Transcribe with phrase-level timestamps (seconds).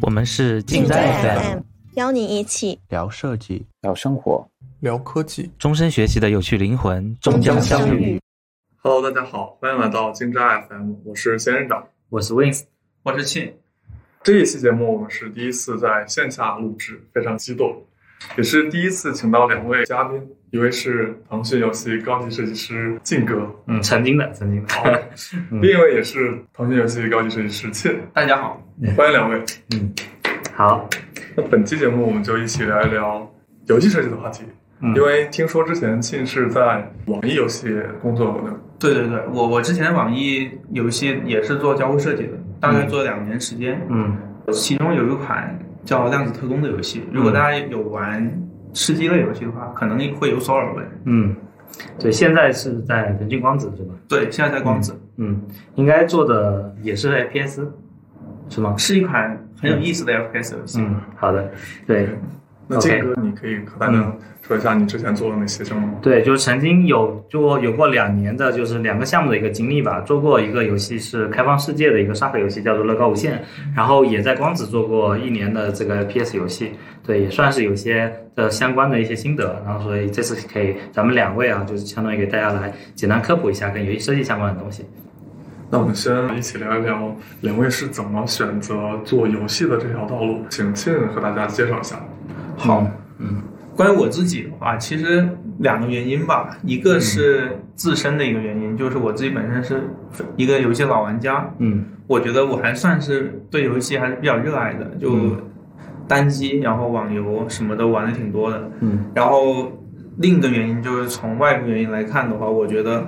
[0.00, 1.60] 我们是近在 FM，
[1.94, 4.46] 邀你一起聊设计，聊生活，
[4.80, 8.20] 聊科技，终身学习的有趣灵魂终将相遇。
[8.82, 12.64] Hello，大家好，欢迎来到金扎 FM，我是仙人掌，我是 Wins，
[13.02, 13.54] 我是庆。
[14.22, 17.82] 这一期节目我们是第一次在线下录制，非常激动，
[18.36, 20.20] 也是第一次请到两位嘉宾，
[20.50, 24.84] 一位是腾讯游戏高级设计师晋哥，嗯，曾经的，曾经的， 好，
[25.60, 28.62] 另一位也是腾讯游戏高级设计师庆，大家好，
[28.96, 29.42] 欢迎两位。
[29.74, 29.92] 嗯，
[30.54, 30.88] 好，
[31.36, 33.30] 那本期节目我们就一起聊一聊
[33.66, 34.44] 游戏设计的话题，
[34.80, 43.80] 嗯因为听说之前庆是在网易游戏工作过的，对对对，我我之前网易游戏也是做交互设计的，大概做了两年时间。
[43.88, 44.16] 嗯
[44.52, 50.86] 其中有一款叫《量子特工》的游戏，如果大家有玩吃鸡类游戏的话，可能会有所耳闻。
[51.04, 51.34] 嗯，
[51.98, 53.94] 对，现在是在人均光子是吧？
[54.08, 55.40] 对，现在在光子，嗯，
[55.74, 57.66] 应该做的也是 FPS，
[58.48, 58.74] 是吗？
[58.76, 60.80] 是一款很有意思的 FPS 游戏。
[60.80, 61.50] 嗯，好的，
[61.86, 62.08] 对。
[62.66, 64.10] 那这个，你可以和大家
[64.46, 65.98] 说一下你之前做的哪些项目？
[66.02, 70.02] 对，就是曾经有做有过两年的，就是两个项目的一个经历吧。
[70.02, 73.42] 做过一个游戏是开放世界的一个沙盒游戏，叫做乐高无限，
[73.74, 76.72] 然后也在光子做过一年的这个 PS 游戏，
[77.06, 79.62] 对，也算是有些的相关的一些心得。
[79.64, 84.84] 然后所以这次可以咱们两位啊，就是相当于给大家来简单科普一下跟游戏设计相关的东西。
[85.70, 91.96] 那我们先一起聊一聊两位是怎么选择做游戏的这条道路，请庆和大家介绍一下。
[92.58, 92.86] 好，
[93.18, 93.42] 嗯
[93.76, 99.82] 关于我自己的话，其实两个原因吧，一个是自身的一个原因，就是我自己本身是
[100.36, 101.84] 一个游戏老玩家，嗯。
[102.06, 105.36] 我觉得我还算是对游戏还是比较热爱的，就嗯。
[106.06, 108.70] 单机，然后网游什么的玩的挺多的。
[108.80, 109.10] 嗯。
[109.14, 109.72] 然后
[110.18, 113.06] 另一个原因就是从外部原因来看的话，我觉得，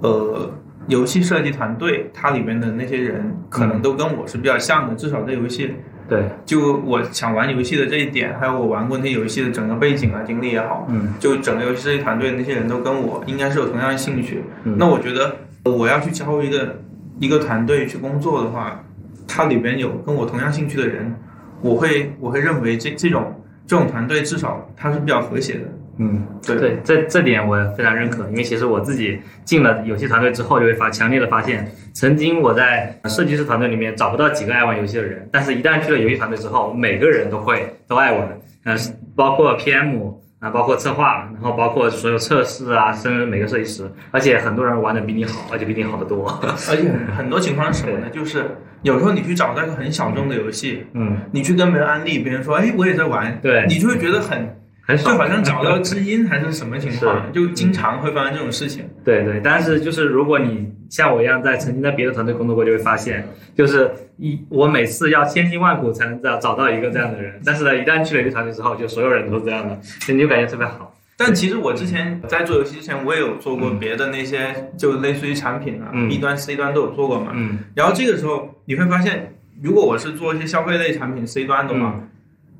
[0.00, 0.50] 呃，
[0.88, 5.72] 游戏设计团队它里面的那些人可能都跟我是比较像的，至少在游戏，
[6.12, 14.42] 对，就我想玩游戏的这一点，还有我玩过那些游戏的整个背景啊、经历也好，嗯就整个游戏设计团队那些人都跟我应该是有同样的兴趣。
[14.64, 16.76] 嗯那我觉得我要去教一个
[17.18, 18.84] 一个团队去工作的话，
[19.26, 21.14] 它里边有跟我同样兴趣的人，
[21.62, 25.60] 我会我会认为这这种这种团队至少它是比较和谐的。
[25.98, 38.26] 嗯，对对，这这点我非常认可，因为其实我自己进了游戏团队之后，就会发强烈的发现，曾经我在设计师团队里面找不到几个爱玩游戏的人，但是一旦去了游戏团队之后，每个人都会都爱玩，
[38.64, 38.74] 呃，
[39.14, 46.26] 包括 PM 啊，包括策划，然后包括所有测试啊，甚至每个设计师，而且很多人玩的比你好，而且比你好得多。
[46.42, 48.08] 而且很多情况是什么呢？
[48.10, 48.44] 就是
[48.82, 54.56] 有时候你去找到一个很小众的游戏，嗯，你去跟别人安利，别人说，哎，我也在玩，对你就会觉得很
[54.96, 58.84] 就好像找到知音还是什么情况，就经常会发生这种事情。
[59.04, 70.94] 对对，但是就是如果你像我一样在曾经在别的团队工作过，就会发现，就是一我每次要千辛万苦才能找找到一个这样的人，但是呢，一旦去了一个团队之后，就所有人都是这样的，所以你就感觉特别好。
[71.16, 77.32] 但其实我之前在做游戏之前，我也有做过别的那些，就类似于产品啊、嗯 B 端、C 端都有做过嘛。
[77.34, 82.08] 嗯然后这个时候你会发现，如果我是做一些消费类产品 C 端的话，嗯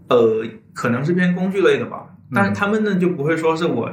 [0.08, 0.44] 呃，
[0.74, 2.01] 可能是偏工具类的吧。
[2.34, 3.90] 但是他们呢就不会说是我，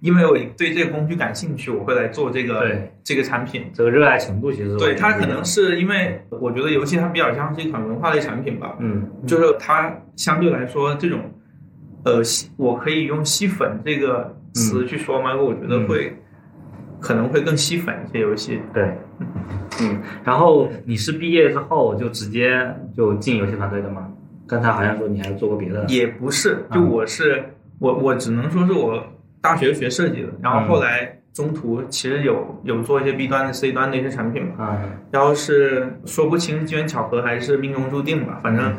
[0.00, 3.70] 因为我对这个工具感兴趣，我会来做这个对这个产品。
[3.72, 11.20] 这个热爱程度其实对，它可能是因为我觉得游戏它比较像是一款文化类产品吧，嗯就是它相对来说这种，
[12.04, 15.34] 呃，吸我可以用吸粉这个词去说吗？
[15.36, 16.16] 我觉得会、
[17.00, 18.60] 可能会更吸粉一些游戏。
[18.72, 18.92] 对，
[19.82, 24.08] 嗯，然后你是毕业之后就直接就进游戏团队的吗？
[24.46, 27.42] 刚才好像说你还做过别的，也不是，就我是、
[27.82, 29.02] 我我只能说是我
[29.40, 34.78] 大学学设计的，然后后来中途其实有有做一些 B 端的 C 端的一些产品嘛，啊，
[35.10, 38.72] 然后是说不清是机缘巧合还是命中注定吧，反正、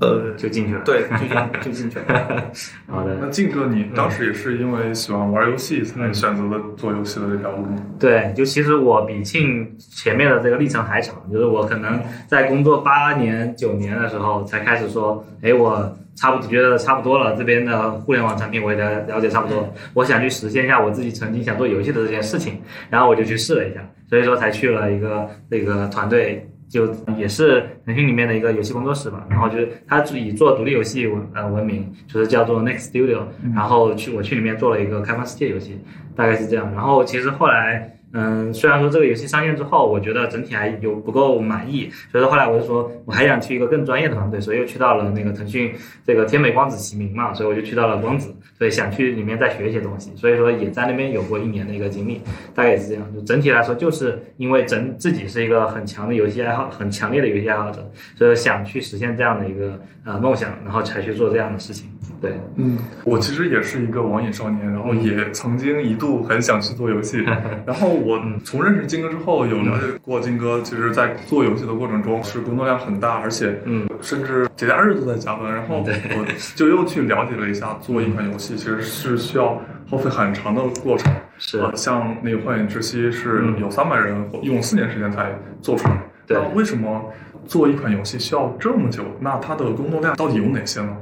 [0.00, 0.82] 呃就进去了。
[0.84, 1.28] 对，就进
[1.62, 2.04] 就进去了。
[2.88, 7.76] 好的，那静哥，你当时也是因为喜欢玩游戏才选择了做游戏的这条路吗？
[7.98, 22.60] 对，就其实我比庆前面的这个历程还长，就是我可能在工作八年九年的时候才开始说，哎，我差不多觉得差不多了，这边的互联网产品我也了了解差不多，我想去实现一下我自己曾经想做游戏的这件事情，
[22.90, 26.48] 然后我就去试了一下，所以说才去了一个那个团队。
[26.68, 33.22] 就也是腾讯里面的一个游戏工作室吧，然后就是它以做独立游戏闻呃闻名，就是叫做 Next Studio，
[33.54, 35.80] 然后去我去里面做了一个开放世界游戏，
[36.14, 36.70] 大概是这样。
[36.72, 45.74] 然后其实后来嗯，虽然说这个游戏上线之后，我觉得整体还有不够满意，所以说后来我就说我还想去一个更专业的团队，所以又去到了那个腾讯
[46.06, 52.20] 这个天美光子齐名嘛，所以我就去到了光子，所以想去里面再学一些东西，所以说也在那边有过一年的一个经历，
[52.54, 53.02] 大概也是这样。
[53.14, 61.88] 就整体来说，就是因为整自己是一个很强的游戏爱好，很强烈的游戏爱好者，所以想去实现这样的一个呃梦想，然后才去做这样的事情。
[62.20, 67.18] 对，嗯，我其实也是一个网瘾少年，然后也曾经一度很想去做游戏。
[67.64, 75.52] 然后我从认识金哥之后，有了解过金哥，其实在做游戏的过程中是工作量很大，而且嗯，甚至节假日都在加班。
[75.52, 76.26] 然后我
[76.56, 79.60] 就又去了解了一下，做一款游戏其实是需要
[79.90, 81.12] 耗费很长的过程。
[81.38, 86.02] 是呃，像那个《幻影之息》是嗯有三百人用四年时间才做出来。
[86.26, 87.12] 对那为什么
[87.46, 89.02] 做一款游戏需要这么久？
[89.20, 90.96] 那它的工作量到底有哪些呢？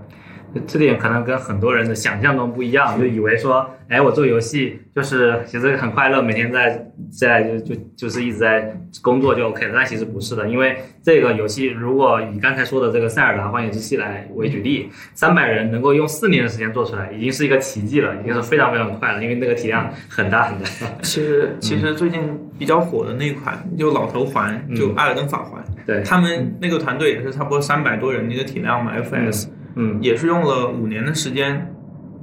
[0.67, 9.73] 这点可能跟很多人的想象中不一样，就以为说，哎，我做游戏就是其实很快乐，每天在在就就就是一直在工作就 OK 了。
[9.75, 20.64] 但其实不是的，因为这个游戏如果以刚才说的这个《塞尔达：荒野之息》来为举例，三百人能够用四年的时间做出来，已经是一个奇迹了，已经是非常非常快了，因为那个体量很大很大。
[21.03, 22.20] 其实其实最近
[22.58, 29.50] 比较火的那款就老头环，就《艾尔登法环》，对，他们那个团队也是差不多三百多人的一个体量嘛，FS，嗯，
[30.00, 31.75] 也是用了五年的时间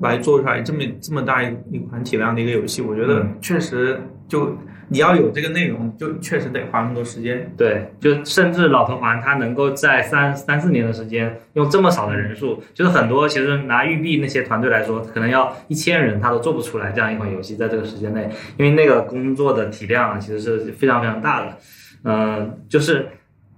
[0.01, 2.81] 来做出来这么这么大一一款体量的一个游戏。
[2.81, 4.57] 我觉得嗯确实就
[4.89, 7.51] 你要有这个内容，就确实得花那么多时间。
[7.57, 21.57] 对，就甚至老头环它能够在三三四年的时间用这么少的人数，就是很多其实拿育碧那些团队来说，可能要一千人他都做不出来这样一款游戏，在这个时间内，因为那个工作的体量啊其实是非常非常大的。
[22.03, 23.07] 嗯、就是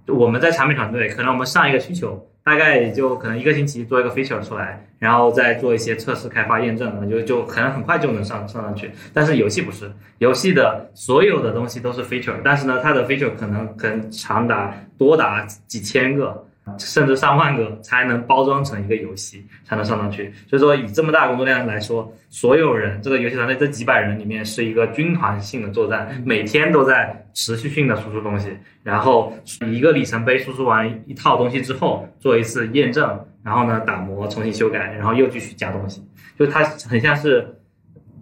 [0.06, 2.30] 我们在产品团队，可能我们上一个需求。
[2.46, 8.92] 大概也就可能一个星期做一个 feature 出来，然后再做一些测试、开发、验证，就就可能很快就能上上上去。
[9.12, 16.46] 但是游戏不是，游戏的所有的东西都是 feature，但是呢，它的 feature 可能可能长达多达几千个，
[16.78, 20.32] 甚至上万个才能包装成一个游戏，才能上上去。
[20.48, 28.50] 所以说，以这么大工作量来说，所有人这个游戏团队这几百人里面是一个军团性的作战，每天都在持续性的输出东西，
[28.82, 36.04] 然后一个里程碑输出完一套东西之后，做一次验证，然后呢打磨、重新修改，然后又继续加东西，
[36.36, 37.56] 就它很像是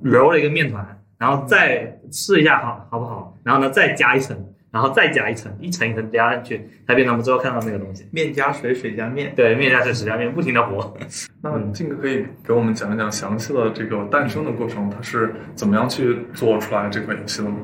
[0.03, 4.37] 揉了一个面团，然后再试一下好好不好，然后呢再加一层，
[4.75, 8.05] 然后再加一层，一层一层加上去，才变成我们最后看到那个东西。
[8.11, 9.33] 面加水，水加面。
[9.37, 10.93] 对，面加水，水加面，不停的活。
[11.43, 17.57] 那静哥可以给我们讲一讲详细的这个诞生的过程，它是怎么样去做出来这款游戏的吗？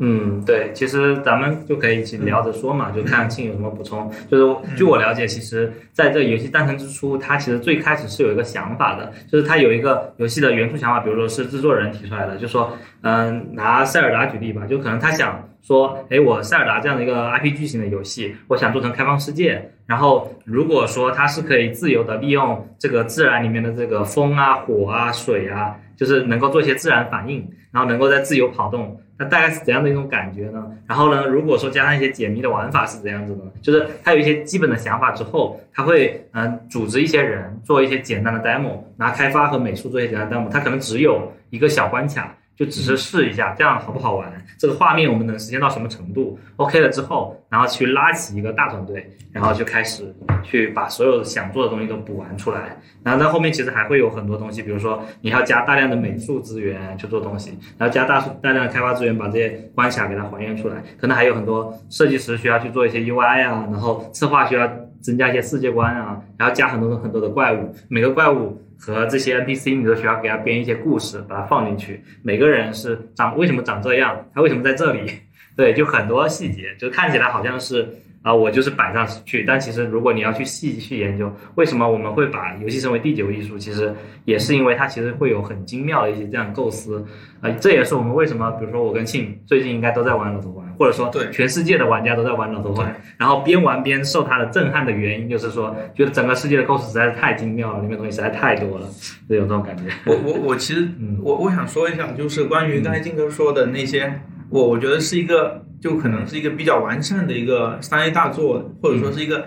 [0.00, 4.10] 嗯，对，其实咱们就可以一起聊着说嘛，就看庆有什么补充。
[4.30, 29.00] 就是据我了解，其实在这游戏诞生之初，它其实最开始是有一个想法的，就是它有一个游戏的原初想法，比如说是制作人提出来的，就说，嗯，拿塞尔达举例吧，就可能他想说，哎，我塞尔达这样的一个 RPG 型的游戏，我想做成开放世界，然后如果说它是可以自由的利用这个自然里面的这个风啊、火啊、水啊，就是能够做一些自然反应，然后能够在自由跑动。
[29.18, 30.64] 那大概是怎样的一种感觉呢？
[30.86, 33.42] 然后呢，如果说加上一些解谜的玩法是怎样子的？
[33.62, 52.80] 就是他有一些基本的想法之后，他会嗯、组织一些人做一些简单的 demo，拿开发和美术做一些简单的 demo，他可能只有一个小关卡，就只是试一下这样好不好玩，这个画面我们能实现到什么程度？OK 了之后，然后去拉起一个大团队，然后就开始去把所有想做的东西都补完出来。
[53.04, 64.66] 然后在后面其实还会有很多东西，比如说你要加大量的美术资源去做东西，然后加大大量的开发资源把这些关卡给它还原出来，可能还有很多设计师需要去做一些 UI 啊，然后策划需要
[65.02, 75.10] 增加一些世界观啊，然后加很多很多的怪物，每个怪物和这些 NPC 你都需要给它编一些故事，把它放进去，每个人是长为什么长这样，他为什么在这里，
[75.56, 77.88] 对，就很多细节，就看起来好像是。
[78.22, 87.06] 啊，我就是摆上去，但其实如果你要去细去研究，为什么我们会把游戏称为第九艺术，其实也是因为它其实会有很精妙的一些这样构思，
[87.40, 91.30] 啊、这也是我们为什么，比如说我跟庆最近应该都在玩老头环，或者说对。
[91.30, 98.86] 全世界的玩家都在玩老头环，然后边玩边受它的震撼的原因，就是说觉得整个世界的构思实在是太精妙了，里面东西实在太多了，
[99.28, 99.84] 就有这种感觉。
[100.06, 101.18] 我我我其实嗯。
[101.22, 109.46] 我我想说一下，就是关于刚才金哥说的那些，我我觉得是一个就可能是一个比较完善的一个三 A 大作，或者说是一个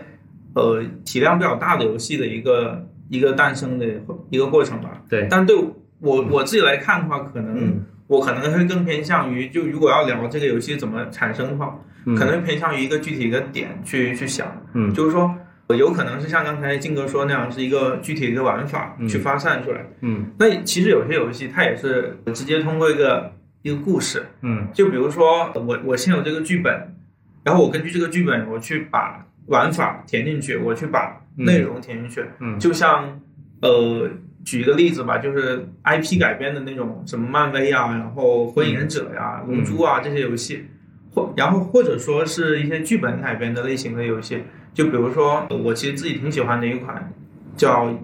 [0.55, 3.86] 呃体量比较大的游戏的一个一个诞生的
[4.29, 5.01] 一个过程吧。
[5.09, 5.55] 对，但对
[6.01, 15.33] 我我自己来看的话，可能嗯我可能会更偏向于，就如果要聊这个游戏怎么产生的话，嗯可能会偏向于一个具体一个点去去想，嗯就是说。
[15.77, 19.85] 有可能是像刚才金哥说那样，是一个具体的一个玩法嗯去发散出来。
[20.01, 26.95] 嗯那其实有些游戏它也是直接通过一个一个故事，嗯就比如说我我先有这个剧本，
[27.43, 33.19] 然后我根据这个剧本我去把玩法填进去，我去把内容填进去，嗯就像
[33.61, 34.09] 呃
[34.46, 40.65] 举一个例子吧，就是 IP 改编的那种什么漫威啊，然后火影忍者呀、龙珠啊这些游戏，
[41.13, 44.43] 或然后或者说是一些剧本改编的类型的游戏，
[44.74, 47.12] 就比如说呃我其实自己挺喜欢的一款
[47.55, 47.88] 叫《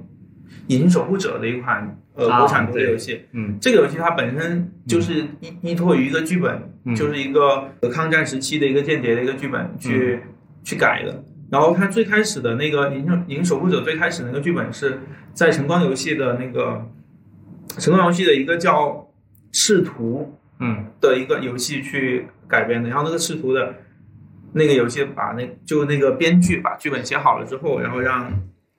[0.68, 3.22] 隐形守护者》的一款呃啊国产独立游戏。
[3.32, 3.58] 嗯。
[3.60, 6.96] 这个游戏它本身就是依依托于一个剧本，嗯。
[6.96, 10.32] 就是一个抗战时期的一个间谍的一个剧本去、嗯
[10.64, 11.24] 去改的。
[11.56, 15.00] 然后他最开始的那个《银银守护者》最开始那个剧本是
[15.34, 16.86] 在晨光游戏的那个
[17.80, 18.90] 晨光游戏的一个叫
[19.54, 22.90] 《赤图嗯》的一个游戏去改编的。
[22.90, 23.74] 然后那个赤图的
[24.52, 28.30] 那个游戏把那就那个编剧把剧本写好了之后，然后让《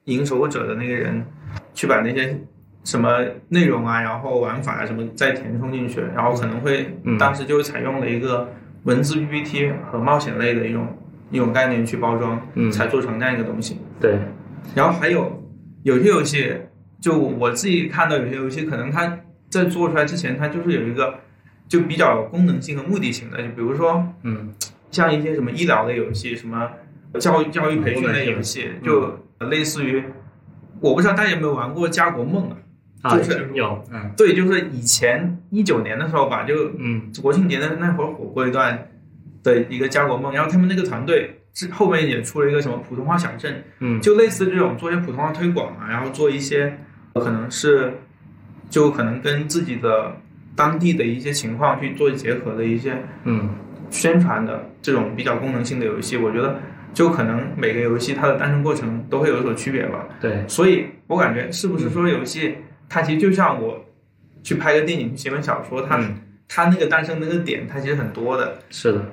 [0.05, 1.25] 银守护者》的那个人
[1.73, 2.39] 去把那些
[2.85, 7.17] 什么内容啊，然后玩法啊什么再填充进去，然后可能会嗯。
[7.17, 8.53] 当时就采用了一个
[8.85, 10.87] 文字 PPT 和冒险类的一种
[11.31, 12.71] 一种概念去包装，嗯。
[12.71, 13.79] 才做成那样一个东西。
[14.01, 14.19] 对，
[14.75, 15.43] 然后还有
[15.83, 16.53] 有些游戏，
[17.01, 19.19] 就我自己看到有些游戏，可能它
[19.49, 21.21] 在做出来之前，它就是有一个
[21.69, 24.53] 就比较功能性和目的性的，就比如说嗯。
[24.91, 26.71] 像一些什么医疗类游戏，什么
[27.19, 28.85] 教育教育培训类游戏，嗯。
[28.85, 29.19] 就
[29.49, 30.03] 类似于，
[30.81, 32.57] 我不知道大家有没有玩过《家国梦》啊？
[33.03, 34.11] 啊就是有嗯。
[34.17, 37.11] 对，就是以前一九年的时候吧，就嗯。
[37.21, 38.89] 国庆节的那会儿火过一段
[39.47, 46.77] 的一个《家国梦》，然后他们那个团队之后面也出了一个什么普通话小镇，嗯就类似这种做一些普通话推广啊，然后做一些
[47.15, 47.93] 呃可能是
[48.69, 50.17] 就可能跟自己的
[50.57, 53.51] 当地的一些情况去做结合的一些嗯
[53.91, 56.59] 宣传的这种比较功能性的游戏，我觉得
[56.93, 60.05] 就可能每个游戏它的诞生过程都会有所区别吧。
[60.21, 62.57] 对，所以我感觉是不是说游戏
[62.89, 63.85] 它其实就像我
[64.43, 66.17] 去拍个电影、写本小说，它、嗯
[66.49, 68.57] 它那个诞生那个点，它其实很多的。
[68.71, 69.05] 是的，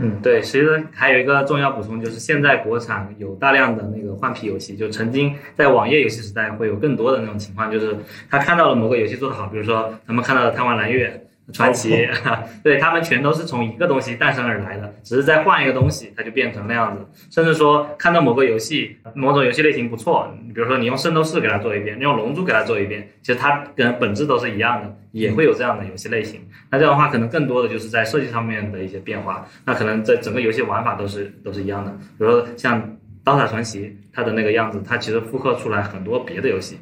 [0.00, 7.96] 嗯，对，其实还有一个重要补充，就是现在国产有大量的那个换皮游戏，就曾经在网页游戏时代会有更多的那种情况，就是
[8.30, 11.22] 他看到了某个游戏做得好，比如说咱们看到了《贪玩蓝月》。
[11.52, 12.08] 传奇，
[12.62, 17.06] 对他们全都是从一个东西诞生而来的，只是再换一个东西，它就变成那样子。
[17.30, 26.40] 甚至说看到某个游戏、某种游戏类型不错，比如说你用圣斗士给它做一遍，你用龙珠给它做一遍，其实它跟本质都是一样的，也会有这样的游戏类型。
[26.70, 29.46] 那这样的话，可能更多的就是在设计上面的一些变化。
[29.64, 31.90] 那可能在整个游戏玩法都是都是一样的。
[31.90, 32.80] 比如说像
[33.24, 36.78] 《刀塔传奇》，它的那个样子，它其实复刻出来很多别的游戏，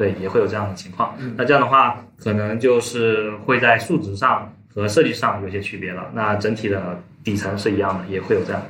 [0.00, 1.14] 对，也会有这样的情况。
[1.36, 6.10] 那这样的话，可能就是会在数值上和设计上有些区别了。
[6.14, 8.62] 那整体的底层是一样的，也会有这样。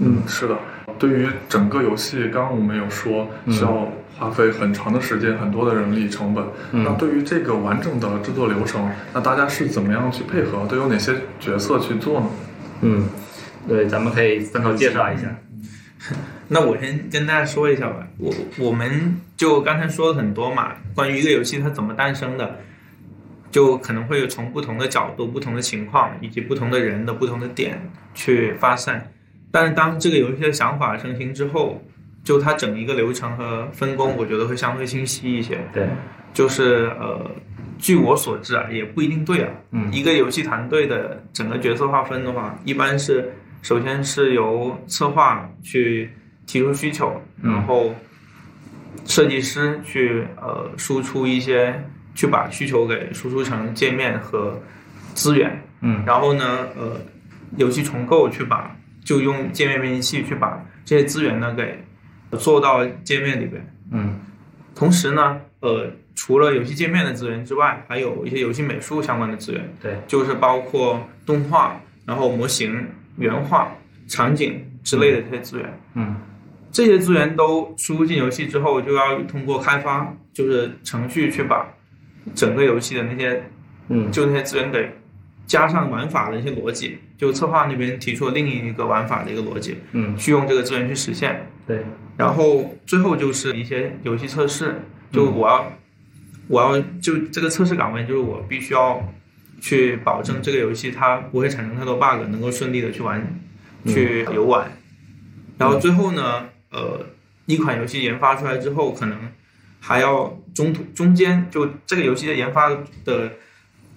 [0.00, 0.58] 嗯，是的。
[0.98, 3.86] 对于整个游戏，刚刚我们有说需要
[4.18, 6.44] 花费很长的时间、很多的人力成本。
[6.72, 10.66] 嗯那对于这个完整的制作流程，那大家是怎么样去配合？
[10.66, 12.26] 都有哪些角色去做呢？
[12.80, 13.08] 嗯，
[13.68, 15.28] 对，咱们可以分头介绍一下。
[16.52, 22.58] 那我先跟大家说一下吧，我我们就刚才说了很多嘛，关于一个游戏它怎么诞生的，
[23.50, 27.80] 就可能会有从不同的角度、不同的情况以及不同的人的不同的点
[28.14, 29.10] 去发散。
[29.50, 31.82] 但是当这个游戏的想法成型之后，
[32.22, 35.58] 就它整一个流程和分工，我觉得会相对清晰一些。
[35.72, 35.88] 对，
[36.32, 37.30] 就是呃，
[37.78, 39.50] 据我所知啊，也不一定对啊。
[39.70, 43.32] 嗯一个游戏团队的整个角色划分的话，一般是
[43.62, 46.10] 首先是由策划去
[46.52, 47.50] 提出需求，嗯。
[47.50, 47.94] 然后
[49.06, 51.82] 设计师去呃输出一些，
[52.14, 54.60] 去把需求给输出成界面和
[55.14, 56.04] 资源，嗯。
[56.04, 57.00] 然后呢，呃，
[57.56, 61.82] 游戏重构去把就用界面编辑器去把这些资源呢给
[62.38, 63.66] 做到界面里边。
[63.90, 64.20] 嗯。
[64.74, 73.72] 同时呢，呃，除了游戏界面的资源之外，还有一些游戏美术相关的资源，对，就是包括动画、然后模型、原画、
[74.06, 75.80] 场景之类的这些资源。
[75.94, 76.14] 嗯
[76.72, 81.68] 这些资源都输入进游戏之后，就要通过开发，就是程序去把
[82.34, 83.42] 整个游戏的那些
[83.88, 84.10] 嗯。
[84.10, 84.90] 就那些资源给
[85.46, 91.46] 加上玩法的一些逻辑，就策划那边提出了另一个玩法的一个逻辑，嗯，去用这个资源去实现。
[91.66, 91.84] 对，
[92.16, 94.80] 然后最后就是一些游戏测试，
[95.12, 95.72] 就我要、
[96.48, 99.02] 我要就这个测试岗位，就是我必须要
[99.60, 103.40] 去保证这个游戏它不会产生太多 bug，能够顺利的去玩、
[103.86, 104.72] 去游玩。
[105.58, 107.06] 然后最后呢，呃，
[107.46, 109.16] 一款游戏研发出来之后，可能
[109.78, 112.70] 还要中途中间就这个游戏的研发
[113.04, 113.32] 的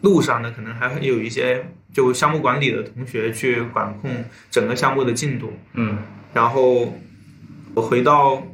[0.02, 4.12] 路上呢，可能还会有一些就项目管理的同学去管控
[4.52, 5.54] 整个项目的进度。
[5.74, 5.98] 嗯
[6.34, 6.94] 然后
[7.74, 8.46] 我回到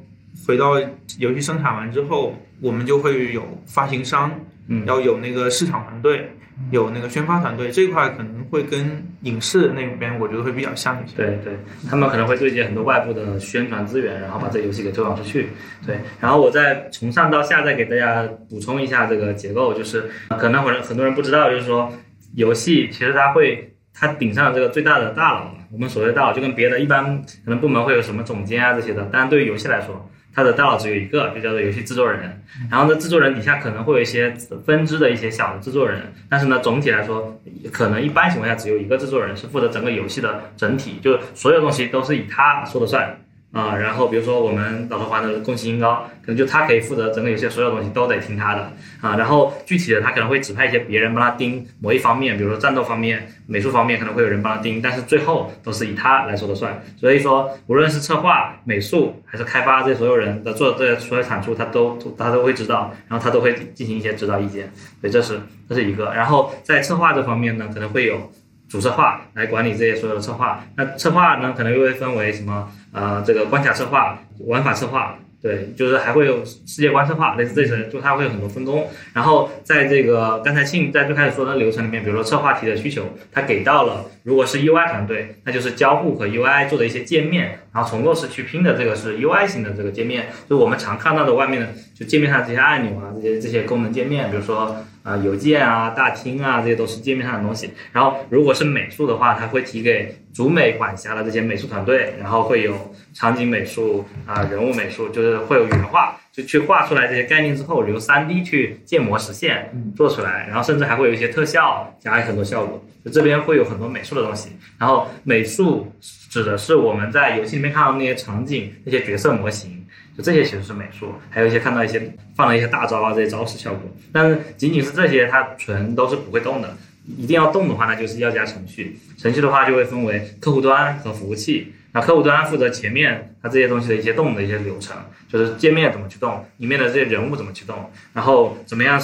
[0.46, 0.80] 回到
[1.18, 6.32] 游戏生产完之后，我们就会有发行商嗯要有那个市场团队，
[6.72, 11.16] 有那个宣发团队，这一块可能会跟影视那边我觉得会比较像一些。
[11.18, 11.54] 对对，
[11.90, 15.50] 他们可能会对接很多外部的宣传资源，然后把这游戏给推广出去。
[15.86, 21.92] 对，然后我再从上到下再给大家补充一下这个结构，就是呃可能很很多人不知道，就是说
[22.36, 30.08] 游戏其实它会它顶上这个最大的大佬，我们所谓的大佬就跟别的一般可能部门会有什么总监啊这些的，但对于游戏来说。
[30.34, 32.42] 他的大佬只有一个，就叫做游戏制作人。
[32.70, 34.32] 然后呢，制作人底下可能会有一些
[34.66, 37.40] 分支的一些小的制作人，但是呢，总体来说，
[37.72, 43.20] 可能一般情况下只有一个制作人是负责整个游戏的整体，就所有东西都是以他说的算
[43.52, 43.76] 啊。
[43.76, 49.16] 然后比如说我们老头环的宫崎英高，可能就他可以负责整个游戏所有东西都得听他的啊。
[49.18, 56.82] 然后具体的他可能会指派一些别人帮他盯某一方面，比如说战斗方面、美术方面可能会有人帮他盯，但是最后都是以他来说的算。
[56.98, 64.72] 所以说，无论是策划、美术还是开发这所有人的做这些所有产出，他都他都会知道，然后他都会进行一些指导意见。
[65.02, 66.14] 所以这是这是一个。
[66.14, 68.32] 然后在策划这方面呢，可能会有
[68.72, 70.64] 主策划来管理这些所有的策划。
[70.78, 72.72] 那策划呢，可能又会分为什么？
[72.94, 75.18] 呃，这个关卡策划、玩法策划。
[75.42, 78.88] 对，就是还会有世界观策划，类似这些，就它会有很多分工。
[79.12, 97.72] 然后在这个刚才庆在最开始说的流程里面，比如说策划提的需求，他给到了，如果是 UI 团队，那就是交互和 UI 做的一些界面，然后重构式去拼的这个是 UI 型的这个界面，就我们常看到的外面的就界面上这些按钮啊，这些这些功能界面，比如说啊、呃邮件啊、大厅啊，这些都是界面上的东西。
[97.92, 112.84] 然后如果是美术的话，它会提给主美管辖的这些美术团队，然后会有场景美术啊、人物美术，就是会有原画，就去画出来这些概念之后，由 3D 去建模实现做出来，然后甚至还会有一些特效，加很多效果。
[113.04, 115.92] 就这边会有很多美术的东西，然后美术
[116.30, 119.81] 指的是我们在游戏里面看到那些场景、那些角色模型，
[120.18, 126.76] 就这些其实是美术，还有一些看到一些放了一些大招啊这些招式效果，但是仅仅是这些它全都是不会动的。
[127.18, 129.00] 一定要动的话，那就是要加程序。
[129.18, 131.74] 程序的话就会分为客户端和服务器。
[131.94, 134.96] 那客户端负责前面它这些东西的一些动的一些流程，
[135.28, 139.02] 就是界面怎么去动，里面的这些人物怎么去动，然后怎么样，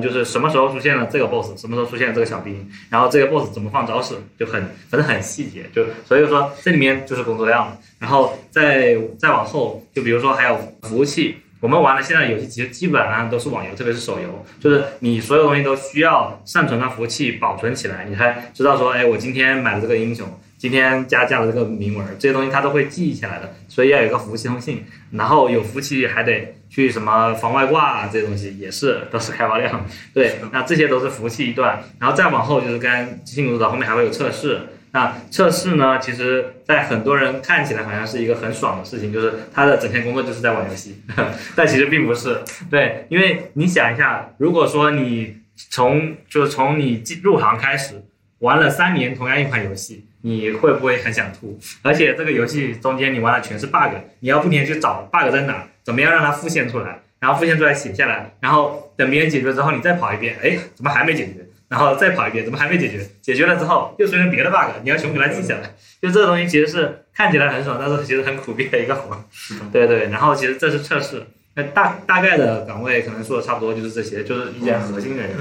[0.00, 7.76] 就是什么时候出现了这个 boss，什么时候出现了这个小兵，然后这个 boss 怎么放招式，就很反正很细节，就所以说这里面就是工作量。
[8.00, 11.36] 然后再再往后，就比如说还有服务器。
[11.60, 34.60] 我们玩的现在的游戏其实基本上都是网游，特别是手游，就是你所有东西都需要上传到服务器保存起来，你才知道说，哎，我今天买了这个英雄，今天加加了这个铭文，这些东西它都会记忆起来的，所以要有一个服务器通信，然后有服务器还得去什么防外挂啊，这些东西也是都是开发量，对，那这些都是服务器一段，然后再往后就是刚刚进入到后面还会有测试。
[34.92, 35.98] 那测试呢？
[36.00, 41.00] 其实，在很多人看起来好像是一个很爽的事情，就是他的整天工作就是在玩游戏，
[41.54, 42.40] 但其实并不是。
[42.68, 45.36] 对，因为你想一下，如果说你
[45.70, 48.02] 从就是从你进入行开始
[48.40, 51.58] 玩了三年同样一款游戏，你会不会很想吐？
[51.82, 61.39] 而且这个游戏中间你玩的全是 bug，你要不停地去找 bug 在哪，怎么样让它复现出来，然后复现出来写下来，然后等别人解决之后你再跑一遍，哎，怎么还没解决？
[61.70, 63.08] 然后再跑一遍，怎么还没解决？
[63.22, 65.72] 解决了之后又出现别的 bug，你要全部给它记下来。
[66.02, 69.24] 就这个东西其实 是看起来很爽，但是其实很苦逼的一个活。
[69.72, 71.22] 对对，然后其实这是测试，
[71.54, 75.36] 那大大概的岗位可能说的差不多就是这些，就是一些核心人员。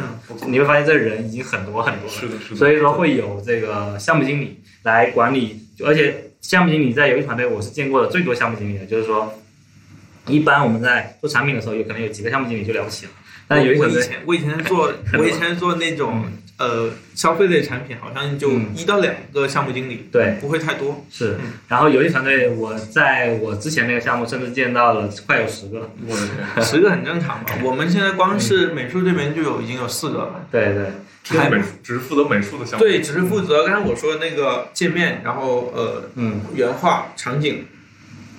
[0.45, 2.11] 你会发现这人已经很多很多了。
[2.11, 2.55] 是的，是的。
[2.55, 9.33] 所以说会有这个项目经理来管理，而且项目经理在游戏团队我是见过的最多项目经理的，就是说，
[10.27, 13.11] 一般我们在做产品的时候，有可能有几个项目经理就了不起了。
[13.49, 16.23] 但有一团队，我以前我以前做我以前做那种
[16.57, 21.03] 呃消费类产品，好像就嗯一到两个项目经理，对，不会太多。
[21.09, 21.53] 是嗯。
[21.67, 25.89] 然后游戏团队，我在我之前那个项目，甚至见到了快有十个。
[26.07, 27.45] 我，十个很正常嘛。
[27.65, 30.45] 我们现在光是美术这边就有已经有四个了。
[30.51, 30.85] 对对，
[31.23, 32.85] 只是美术，只是负责美术的项目。
[32.85, 37.65] 对，只是负责刚才我说的那个界面，然后呃嗯，原画、场景，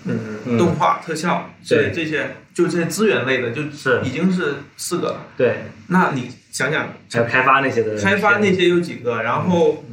[0.05, 5.27] 嗯，嗯动画、特效，对这这些就这些资源类的，就是已经是四个了。
[5.37, 9.85] 对，那你想想，还有开发那些的，开发那些有几个，然后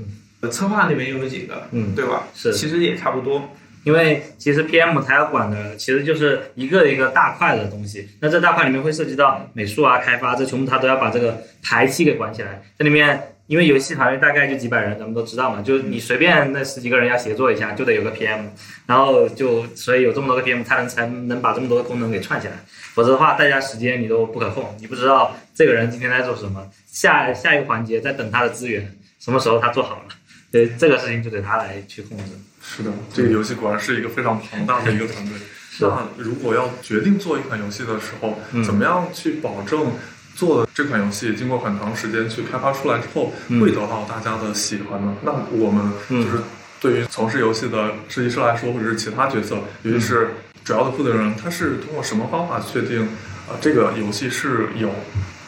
[0.52, 2.28] 策划那边又有几个，嗯，对吧？
[2.36, 3.50] 是其实也差不多。
[3.84, 12.62] 因为其实 PM 它要管的其实就是一个一个大块的东西，那这大块里面会涉及到美术啊、开发，这全部它都要把这个排期给管起来。
[12.78, 18.42] 这里面因为游戏团队大概就几百人，咱们都知道嘛，就你随便那十几个人要协作一下，就得有个 PM，
[18.86, 22.54] 然后就所以有这么多个 PM，他能才能把这么多的功能给串起来，
[22.94, 30.04] 否则的话，大家时间你都不可控，你不知道这个人今天在做什么，下下一个环节在等他的资源，什么时候他做好了，
[30.52, 32.24] 对这个事情就得他来去控制。
[32.62, 35.38] 是的，这个游戏果然是一个非常庞大的一个团队。
[35.72, 38.64] 是那如果要决定做一款游戏的时候，嗯。
[38.64, 39.94] 怎么样去保证
[40.38, 45.16] 做的这款游戏经过很长时间去开发出来之后，嗯会得到大家的喜欢呢？
[45.24, 46.44] 那我们就是
[46.80, 50.30] 对于从事游戏的设计师来说，或者是其他角色，尤其是
[50.64, 53.02] 主要的负责人，他是通过什么方法确定
[53.50, 54.92] 啊、这个游戏是有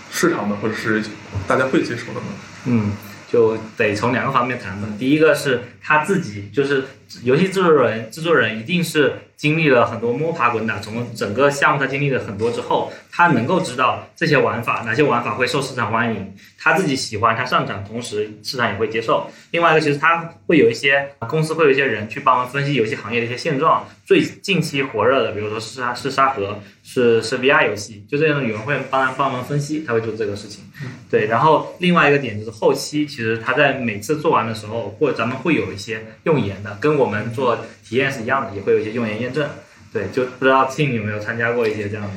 [0.09, 1.03] 市场的，或者是
[1.47, 2.27] 大家会接受的呢？
[2.65, 2.91] 嗯，
[3.31, 4.87] 就得从两个方面谈吧。
[4.97, 6.85] 第一个是他自己，就是
[7.23, 19.29] 游戏制作人，制作人一定是经历了很多摸爬滚打，从整个项目他经历了很多之后，他能够知道这些玩法哪些玩法会受市场欢迎，他自己喜欢，他擅长，同时市场也会接受。
[19.51, 30.65] 另外一个，其实他会有一些公司会有一些人去帮忙分析游戏行业的一些现状，最近期火热的，比如说是沙是沙盒，是是 VR 游戏，就这样的有人会帮帮忙分析，他会做这个事情。
[31.09, 39.49] 对，然后另外一个点就是后期，其实他在每次做完的时候，或者咱们会有一些用研的，跟我们做体验是一样的，也会有一些用研验证。
[39.91, 42.11] 对，就不知道 Tim 有没有参加过一些这样的。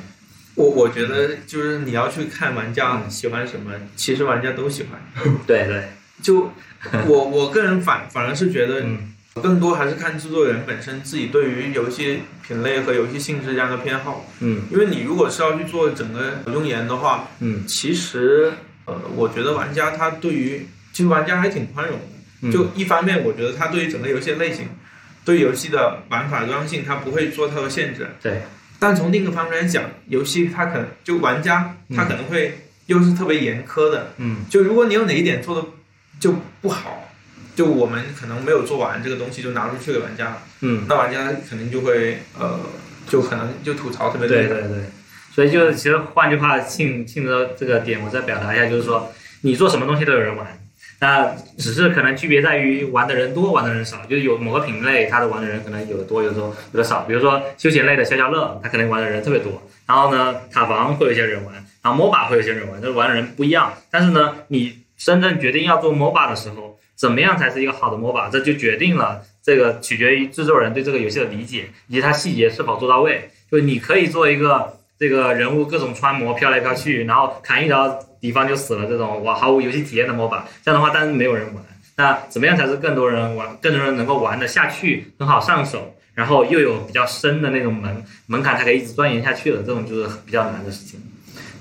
[0.55, 5.01] 我我觉得就是你要去看玩家喜欢什么，其实玩家都喜欢。
[5.47, 5.85] 对对，
[6.21, 6.51] 就
[7.07, 14.27] 我我个人反反而是觉得嗯更多还是看制作人本身自己对于游戏品类和游戏性质这样的偏好。
[14.41, 18.53] 嗯因为你如果是要去做整个用研的话，嗯其实
[18.85, 22.05] 呃，我觉得玩家他对于其实玩家还挺宽容的。
[22.43, 24.69] 嗯，就一方面，我觉得它对于整个游戏类型，
[25.25, 28.09] 对游戏的玩法多样性，它不会做太多限制。
[28.23, 28.43] 对，
[28.79, 34.13] 但从另一个方面来讲，游戏它可能就玩家他可能会又是特别严苛的。
[34.19, 35.69] 嗯就如果你有哪一点做的
[36.19, 37.09] 就不好，
[37.55, 42.59] 就我们可能没有做完这个东西就拿出去给玩家，嗯，那玩家肯定就会呃，
[43.09, 44.37] 就可能就吐槽特别多。
[44.37, 44.85] 对对对，
[45.33, 50.59] 所以就是其实换句话，庆庆的这个点，我再表达一下，就是说你做什么东西都有人玩。
[51.03, 57.03] 那只是可能区别在于玩的人多，玩的人少，就是有某个品类，它的玩的人可能有的多，有的多，有的少。
[57.03, 59.61] 比如说休闲类的消消乐，它可能玩的人特别多。
[59.85, 63.75] 然后呢，塔防会有一些人玩，然后 MOBA 会有一些人玩，就是玩的人不一样。
[63.91, 68.31] 但是呢，你真正决定要做 MOBA 的时候，怎么样才是一个好的 MOBA？
[68.31, 73.29] 这就决定了这个取决于制作人对这个游戏的理解，以及它细节是否做到位。
[73.51, 77.89] 就你可以做一个这个人物各种穿模飘来飘去，然后砍一刀
[78.21, 81.65] 敌方就死了这种哇毫无游戏体验的模板这样的话但是没有人玩。
[81.97, 91.01] 那怎么样才是更多人玩，更多人能够玩的下去，很好上手，然后又有比较深的那种门门槛，才可以一直钻研下去的，这种就是比较难的事情。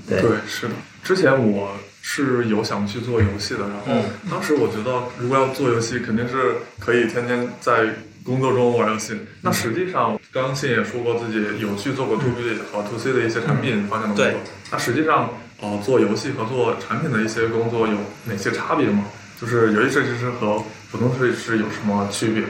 [0.07, 0.75] 对，是的。
[1.03, 9.15] 之前我是有想去做游戏的，然后嗯当时我觉得，如果要做游戏，肯定是可以天天在工作中玩游戏。
[9.41, 14.41] 那实际上，刚刚信也说过自己有去做过 to B 和 to C 的一些产品方向的工作。
[14.71, 19.05] 那实际上，呃，做游戏和做产品的一些工作有哪些差别吗？
[19.39, 22.43] 就是游戏设计师和普通设计师有什么区别？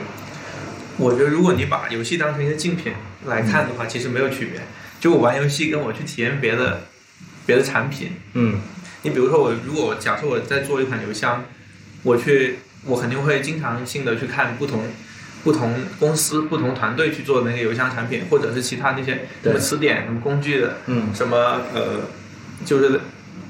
[0.98, 2.92] 我觉得如果你把游戏当成一个竞品
[3.26, 4.60] 来看的话，其实没有区别。
[5.00, 6.82] 就我玩游戏跟我去体验别的
[7.46, 8.60] 别的产品，嗯
[9.02, 11.44] 你比如说我如果假设我在做一款邮箱，
[12.02, 14.84] 我去我肯定会经常性的去看不同
[15.44, 22.00] 不同公司、不同团队去做那个邮箱产品，或者是其他那些什么词典、什么工具的，嗯什么呃，
[22.64, 23.00] 就是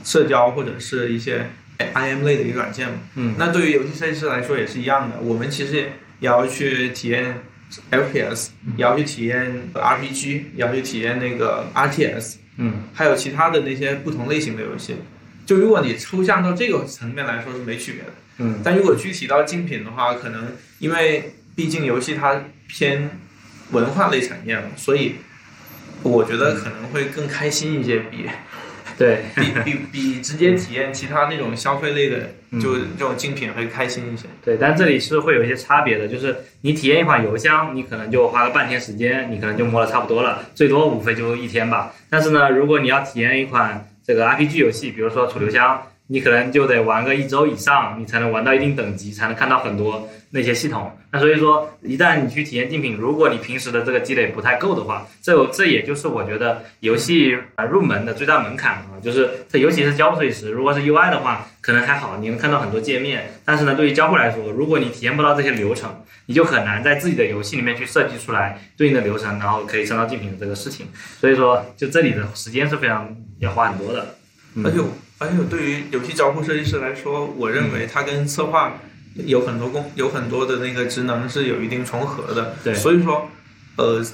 [0.05, 1.47] 社交或者是一些
[1.79, 2.95] IM 类的一个软件嘛。
[3.17, 7.43] 嗯那对于游戏设计师来说也是一样的，我们其实也要去体验
[7.91, 14.97] FPS，也要去体验 RPG，也要去体验那个 RTS，嗯还有其他的那些不同类型的游戏。
[15.47, 23.11] 就如果你抽象到这个层面来说是没区别的，嗯但如果具体到精品的话，可能因为毕竟游戏它偏
[23.71, 25.17] 文化类产业嘛，所以
[26.03, 28.27] 我觉得可能会更开心一些，比
[28.99, 34.27] 对， 比比比直接体验其他那种消费类的，嗯就这种精品会开心一些。
[34.45, 41.93] 对，但这里是会有一些差别的，就是你体验一款邮箱，你可能就花了半天时间，你可能就摸了差不多了，最多无非就一天吧。
[42.11, 50.91] 但是呢，如果你要体验一款这个 RPG 游戏，比如说楚留香，你可能就得玩个一周以上，你才能玩到一定等级，才能看到很多那些系统。
[51.13, 63.35] 那所以说，一旦你去体验竞品，如果你平时的这个积累不太够的话，这这也就是我觉得游戏啊入门的最大门槛啊，就是它尤其是交互设计师，如果是 UI 的话，可能还好，你能看到很多界面。
[63.45, 70.87] 但是呢，对于交互来说，如果你体验不到这些流程，你就很难在自己的游戏里面去设计出来对应的流程，然后可以升到竞品的这个事情。
[71.21, 74.17] 所以说，就这里的时间是非常要花很多的。
[74.55, 74.79] 嗯而且
[75.19, 78.79] 而且对于游戏交互设计师来说，我认为它跟策划
[79.15, 82.57] 有很多功有很多的那个职能是有一定重合的。
[82.65, 83.31] 对所以说，
[83.77, 84.05] 呃，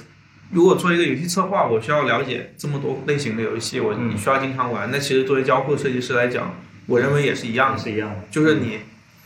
[0.51, 4.89] 如果做一个游戏策划，我需要了解这么多类型的游戏，我嗯你需要经常玩。
[4.91, 8.23] 那其实作为交互设计师来讲，我认为也是一样的，是一样的。
[8.31, 8.79] 就是你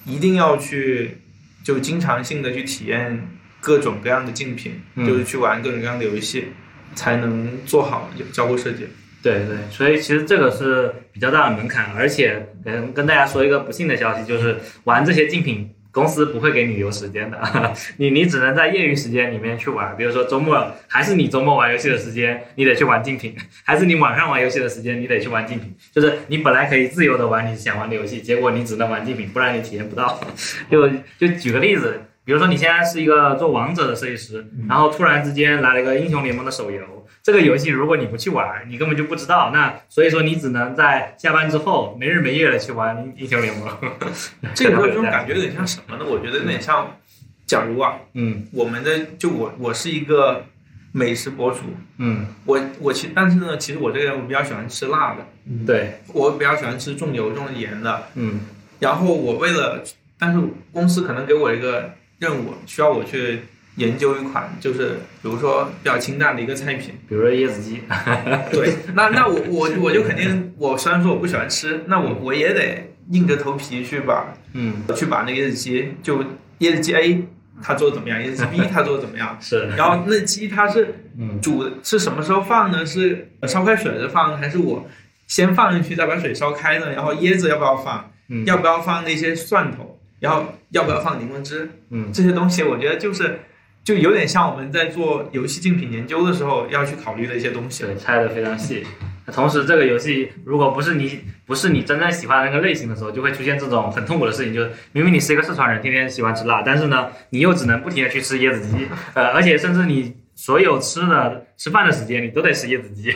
[0.06, 1.20] 一定要去
[1.64, 3.28] 就经常性的去体验
[3.62, 6.48] 各种各样的竞品，嗯就是去玩各种各样的游戏，
[6.96, 8.88] 才能做好交互设计。
[9.24, 15.74] 对对，所以其实这个是比较大的门槛，而且跟跟大家说一个不幸的消息，就是玩这些竞品。
[15.94, 17.40] 公司不会给你留时间的，
[17.98, 30.20] 你你只能在业余时间里面去玩，比如说周末，还是你周末玩游戏的时间，你得去玩竞品，还是你晚上玩游戏的时间，你得去玩竞品，就是你本来可以自由的玩你想玩的游戏，结果你只能玩竞品，不然你体验不到。
[30.68, 32.02] 就就举个例子。
[32.26, 36.82] 比如说你现在是一个做王者的设计师，然后突然之间来了一个英雄联盟的手游，
[37.22, 39.52] 这个游戏如果你不去玩，你根本就不知道。
[39.54, 43.68] 那所以说你只能在下班之后没日没夜的去玩英雄联盟。
[44.56, 46.06] 这个这种感觉有点像什么呢？
[46.08, 46.98] 我觉得有点像，
[47.46, 50.46] 假如啊，嗯，我们的就我我是一个
[50.94, 51.60] 美食博主，
[51.98, 55.26] 嗯，我我其但是呢，其实我这个人我比较喜欢吃辣的，
[55.68, 56.00] 对。
[56.14, 58.40] 我比较喜欢吃重油重盐的，嗯，
[58.80, 59.84] 然后我为了，
[60.18, 60.40] 但是
[60.72, 61.96] 公司可能给我一个。
[62.24, 63.42] 任务需要我去
[63.76, 67.82] 研究一款，就是比如说比较清淡的一个菜品，比如说椰子鸡。
[68.50, 76.24] 对，那那我我我就肯定，我虽然说我不喜欢吃，那我我也得硬着头皮去把，嗯，去把那个椰子鸡，就
[76.60, 77.28] 椰子鸡 A
[77.62, 79.68] 它做的怎么样，椰子鸡 B 它做的怎么样， 是。
[79.76, 80.96] 然后那鸡它是
[81.42, 82.86] 煮是什么时候放呢？
[82.86, 84.88] 是烧开水的放，还是我
[85.28, 86.92] 先放进去再把水烧开呢？
[86.92, 88.10] 然后椰子要不要放？
[88.46, 89.93] 要不要放那些蒜头？
[90.24, 91.70] 然后要不要放柠檬汁？
[91.90, 93.42] 嗯，这些东西我觉得就是，
[93.84, 97.84] 就有点像我们在做游戏竞品研究的时候要去考虑的一些东西。
[97.84, 98.86] 对，拆的非常细。
[99.34, 110.23] 同时，这个游戏如果不是你不是你真正喜欢的那个类型的时候，就会出现这种很痛苦的事情，就是明明你是一个四川人，天天喜欢吃辣，但是呢，你又只能不停的去吃椰子鸡，呃，而且甚至你。
[110.44, 113.16] 所有吃的吃饭的时间，你都得吃椰子鸡，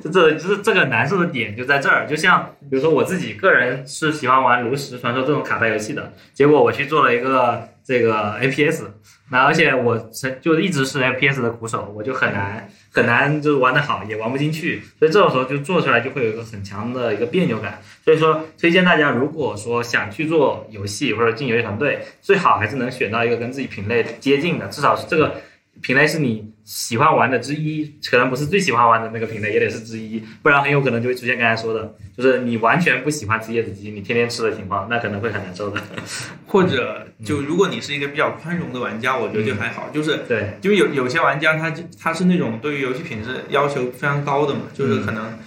[0.00, 2.06] 这这就是这个难受的点就在这儿。
[2.06, 8.84] 就像比如说我自己个人是喜欢玩炉石传说这种卡牌游戏的，结果我去做了一个这个 FPS，
[9.32, 9.98] 那而且我
[10.40, 17.80] 就一直是 FPS 的苦手，我就很难很难就是玩得好，也玩不进去，所以这种时候就做出来就会有一个很强的一个别扭感。
[18.04, 25.34] 所以说推荐大家，如果说想去做游戏或者进游戏团队，最好还是能选到一个跟自己品类接近的，至少是这个。
[25.80, 35.80] 品类是你喜欢玩的之一，可能不是最喜欢玩的那个品类，也得是之一，不然很有可能就会出现刚才说的，就是你完全不喜欢吃椰子鸡，你天天吃的情况，那可能会很难受的。
[36.46, 45.38] 或者就如果你是一个比较宽容的玩家，我觉得就还好，就是对，因为有有些玩家他他是那种对于游戏品质要求非常高的嘛，就是可能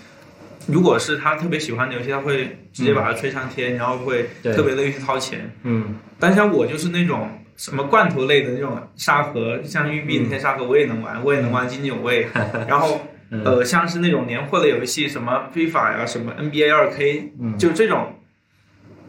[0.65, 5.51] 如果是他特别喜欢的游戏，他会直接把它吹上天，然后会特别乐意去掏钱。
[5.61, 7.29] 嗯，但像我就是那种。
[7.61, 12.27] 什么罐头类的那种沙盒，像育碧那些沙盒，我也能玩，我也能玩津津有味。
[12.67, 18.15] 然后，呃，像是那种年货的游戏，什么非法呀，什么 NBA 二 K，就这种，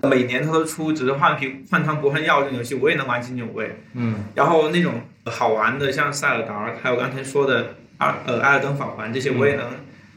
[0.02, 3.74] 每年它都出，只是换皮换汤不换药这种游戏，我也能玩津津有味。
[3.94, 4.16] 嗯。
[4.34, 9.64] 然后那种好玩的，像塞尔达，还有刚才说的二呃艾尔登法环这些，我也能，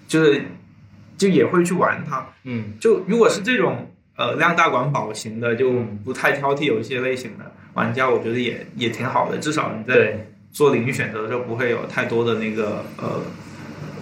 [0.09, 0.43] 就是
[1.17, 2.27] 就也会去玩它。
[2.43, 2.73] 嗯。
[2.81, 5.71] 就如果是这种呃量大管饱型的，就
[6.03, 7.49] 不太挑剔有一些类型的。
[7.75, 13.21] 玩家我觉得也也挺好的，至少你在做领域选择的时候不会有太多的那个呃，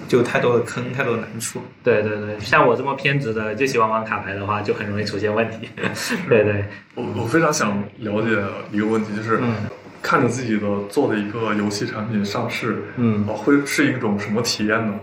[0.08, 1.60] 就太多的坑，太多的难处。
[1.84, 5.70] 对对对，像我这么偏执的就喜欢玩卡牌的话，就很容易出现问题。
[6.30, 8.30] 对对，我我非常想了解
[8.72, 9.40] 一个问题，就是
[10.02, 14.94] 看着自己的做的一个游戏产品上市，嗯，会是一种什么体验呢？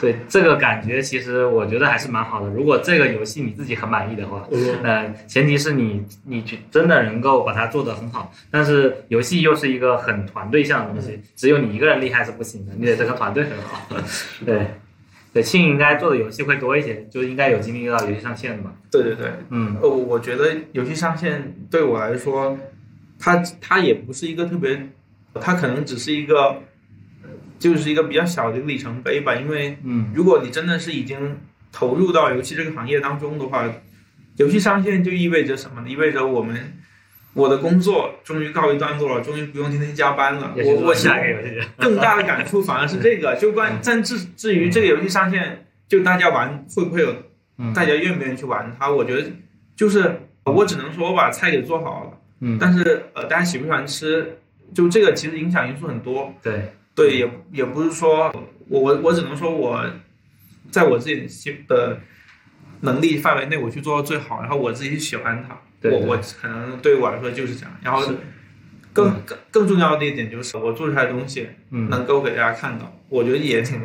[0.00, 2.48] 对这个感觉，其实我觉得还是蛮好的。
[2.50, 4.46] 如果这个游戏你自己很满意的话，
[4.82, 8.32] 那前提是你你真的能够把它做得很好。
[8.50, 13.86] 但是游戏又是一个很团队向的东西，只有你一个人厉害是不行的，你得这个团队很好。
[14.46, 14.68] 对，
[15.32, 18.72] 对，庆应该做的游戏会多一些，就应该有经历到游戏上线的嘛。
[18.90, 22.56] 对对对，嗯，呃，我觉得游戏上线对我来说，
[23.18, 24.90] 它它也不是一个特别，
[25.40, 26.62] 它可能只是一个。
[27.58, 31.38] 就是一个比较小的一个里程碑吧，因为，嗯，如果你真的是已经
[31.72, 33.68] 投入到游戏这个行业当中的话，
[34.36, 35.88] 游戏上线就意味着什么呢？
[35.88, 36.78] 意味着我们
[37.34, 40.54] 我的工作终于告一段落了，终于不用天天加班了。
[40.56, 43.78] 我我下一个游戏 更大的感触反而是这个，就关。
[43.84, 47.14] 但至至于这个游戏上线，就大家玩会不会有，
[47.74, 48.90] 大家愿不愿意去玩它？
[48.90, 49.30] 我觉得
[49.76, 54.38] 就是我只能说我把菜给做好了，嗯，但是呃，大家喜不喜欢吃，
[54.72, 56.32] 就这个其实影响因素很多。
[56.42, 56.72] 对。
[56.98, 58.28] 对，也也不是说
[58.66, 59.84] 我我我只能说我
[60.68, 62.00] 在我自己的
[62.80, 65.56] 能力范围内，我去做到最好，然后我自己喜欢它。
[65.88, 67.72] 我我可能对于我来说就是这样。
[67.80, 68.04] 然后
[68.92, 73.80] 更更更重要的一点就是，我做出来的东西能够给大家看到，我觉得也挺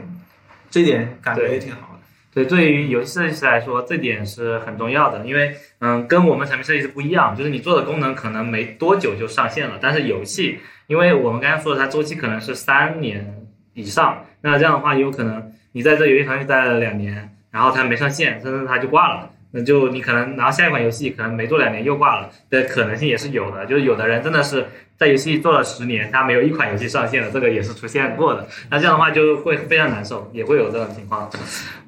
[0.71, 1.93] 这点感觉也挺好的。
[2.34, 10.60] 对，对于游戏设计师来说，这点是很重要的，因为嗯，跟我们产品设计师不一样，就是你做的功能可能没多久就上线了，但是游戏。
[10.88, 19.30] 因为我们刚才说的，它周期可能是三年以上，那这样的话，有可能你在这游戏团队待了两年，然后它没上线，甚至它就挂了。
[19.52, 24.65] 那就你可能然后下一款游戏可能没做两年又挂了的可能性也是有的，就是有的人真的是
[24.98, 28.48] 在游戏做了十年，他没有一款游戏上线的，这个也是出现过的。
[28.69, 31.30] 那这样的话就会非常难受，也会有这种情况。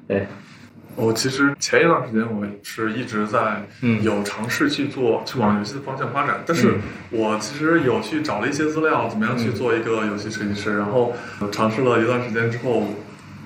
[0.06, 0.26] 对，
[0.94, 6.74] 我其实前一段时间我是一直在嗯有尝试去做，去往游戏的方向发展，但是
[7.10, 11.14] 我其实有去找了一些资料，怎么样去做一个游戏设计师，然后
[11.50, 12.86] 尝试了一段时间之后。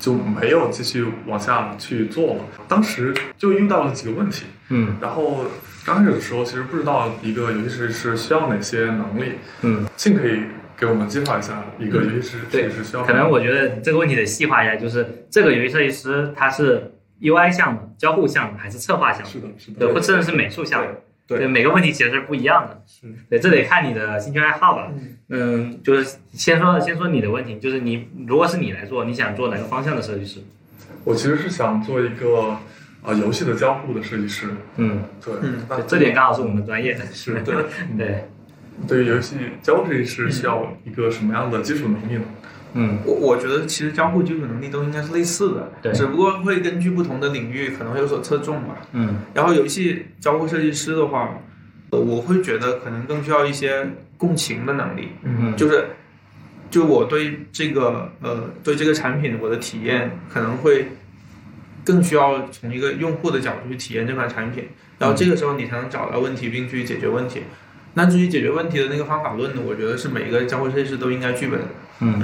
[0.01, 2.45] 就没有继续往下去做了。
[2.67, 5.45] 当时就遇到了几个问题，嗯然后
[5.85, 9.33] 刚开始的时候其实不知道一个游戏设计师需要哪些能力。
[9.61, 10.41] 嗯，尽可以
[10.81, 16.91] 给我们介绍一下一个游戏设对计师需要可能我觉得这个问题得细化一下，就是这个游戏设计师他是
[17.21, 19.29] UI 项目、交互项目还是策划项目？
[19.29, 20.89] 是的，是的，对，或甚至是美术项目。
[21.27, 22.83] 对对，每个问题其实是不一样的。
[22.89, 24.91] 是对，这得看你的兴趣爱好吧。
[25.29, 30.41] 嗯，就是先说先说你的问题，就是你如果是你来做，你想做哪个方向的设计师？
[31.05, 32.57] 我其实是想做一个
[33.03, 34.49] 啊、游戏的交互的设计师。
[34.77, 37.07] 嗯，对，嗯对这点刚好是我们专业的。
[37.07, 37.55] 是对，
[37.97, 38.29] 对，
[38.87, 42.25] 对于游戏交互设计师需要一个什么样的基础能力呢？
[42.73, 48.77] 嗯我我觉得其实交互基础能力都应该是类似的，对只不过会根据不同的领域可能会有所侧重吧。
[48.93, 51.37] 嗯然后游戏交互设计师的话，
[51.91, 55.87] 呃我会觉得可能更需要一些共情的能力，嗯就是
[56.71, 60.87] 就我对这个呃对这个产品我的体验可能会
[61.85, 67.43] 更需要从一个用户的角度去体验这款产品，然后这个时候你才能找到问题并去解决问题。
[67.95, 71.65] 那至于解决问题的那个方法论呢，我觉得是每一个交互设计师都应该具备的。
[72.01, 72.23] 嗯，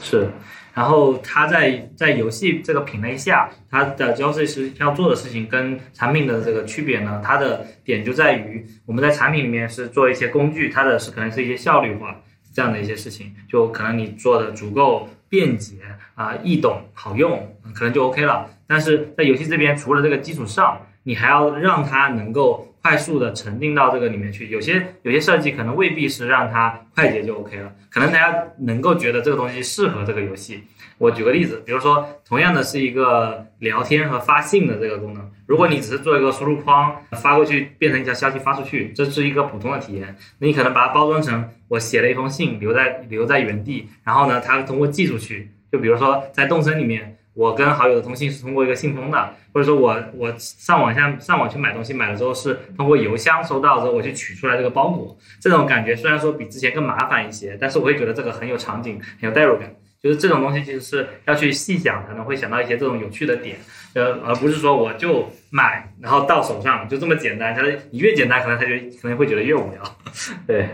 [0.00, 0.28] 是。
[0.74, 12.16] 然后他在在游戏这个品类下，他的交互设计师要做的事情跟产品的这个区别呢，它的点就在于我们在产品里面是做一些工具，它的是可能是一些效率化
[12.54, 15.74] 这样的一些事情，就可能你做的足够便捷
[16.14, 18.48] 啊、易懂、好用，可能就 OK 了。
[18.66, 24.48] 但是在游戏这边，除了这个基础上，你还要让它能够快速的沉浸到这个里面去。
[24.48, 30.64] 有些有些设计可能未必是让它快捷就 OK 了，可能大家能够觉得这个东西适合这个游戏。
[30.98, 40.16] 我举个例子，比如说同样的是一个聊天和发信的这个功能，如果你只是做一个输入框发过去，变成一条消息发出去，这是一个普通的体验。
[40.38, 47.16] 那你可能把它包装成我写了一封信留在留在原地，然后呢，它通过寄出去，就比如说在动森里面。
[47.34, 55.16] 我跟好友的通信是通过一个信封的，或者说我我上网下上网去买东西，买了之后是通过邮箱收到之后，我去取出来这个包裹。
[55.40, 59.74] 这种感觉虽然说比之前更麻烦一些，但是我会觉得这个很有场景，很有代入感。
[60.02, 63.56] 就是这种东西其实是要去细想，才能会想到一些这种有趣的点，
[63.94, 67.54] 呃，而不是说我就买然后到手上就这么简单。
[67.54, 69.80] 它你越简单，可能他就可能会觉得越无聊。
[70.44, 70.70] 对，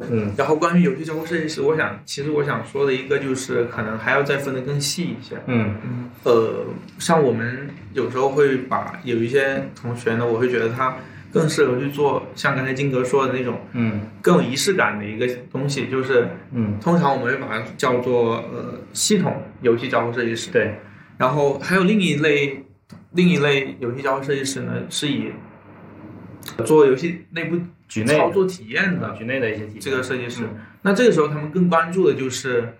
[0.00, 0.32] 嗯。
[0.36, 5.36] 然后关于游戏交互设计师，我想其实我想说的一个就是可能还要再分得更细一些。
[5.46, 6.10] 嗯。
[6.24, 6.64] 呃，
[6.98, 10.96] 像我们有时候会把有一些同学呢，我会觉得他
[11.32, 14.00] 更适合去做像刚才金哥说的那种嗯。
[14.22, 20.50] 更有仪式感的一个东西，就是嗯，通常我们会把它叫做呃系统游戏交互设计师。
[20.50, 20.74] 对，
[21.16, 22.64] 然后还有另一类
[23.12, 25.32] 另一类游戏交互设计师呢，是以
[26.64, 27.56] 做游戏内部
[27.88, 30.44] 局内操作体验的局内的一些体这个设计师。
[30.44, 30.56] 嗯。
[30.82, 32.74] 那这个时候他们更关注的就是，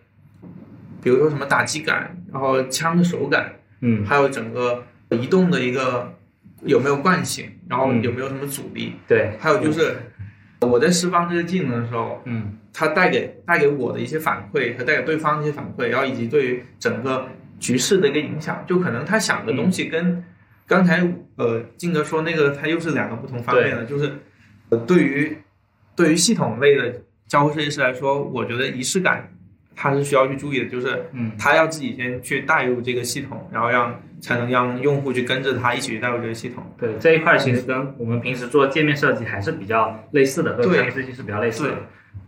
[1.03, 4.05] 比如说什么打击感，然后枪的手感，嗯。
[4.07, 6.15] 还有整个移动的一个
[6.63, 8.03] 有没有惯性，然后嗯。
[8.03, 9.97] 有没有什么阻力，对，还有就是
[10.61, 12.55] 我在释放这个技能的时候，嗯。
[12.71, 17.27] 它带给带给我的一些反馈和带给对方的一些反馈，然后以及对于整个
[17.59, 20.23] 局势的一个影响，就可能他想的东西跟
[20.65, 24.13] 刚才呃金哥说那个，他又是两个不同方面的，就是呃
[24.77, 25.37] 对于
[25.97, 29.29] 对于系统类的交互设计师来说，我觉得仪式感
[29.75, 36.65] 他是需要去注意的，就是嗯他要自己先去带入这个系统，然后让才能让用户去跟着他一起去带入这个系统。
[36.79, 41.77] 对这一块其实跟我们平时做界面设计还是比较类似的，和对设计是比较类似的。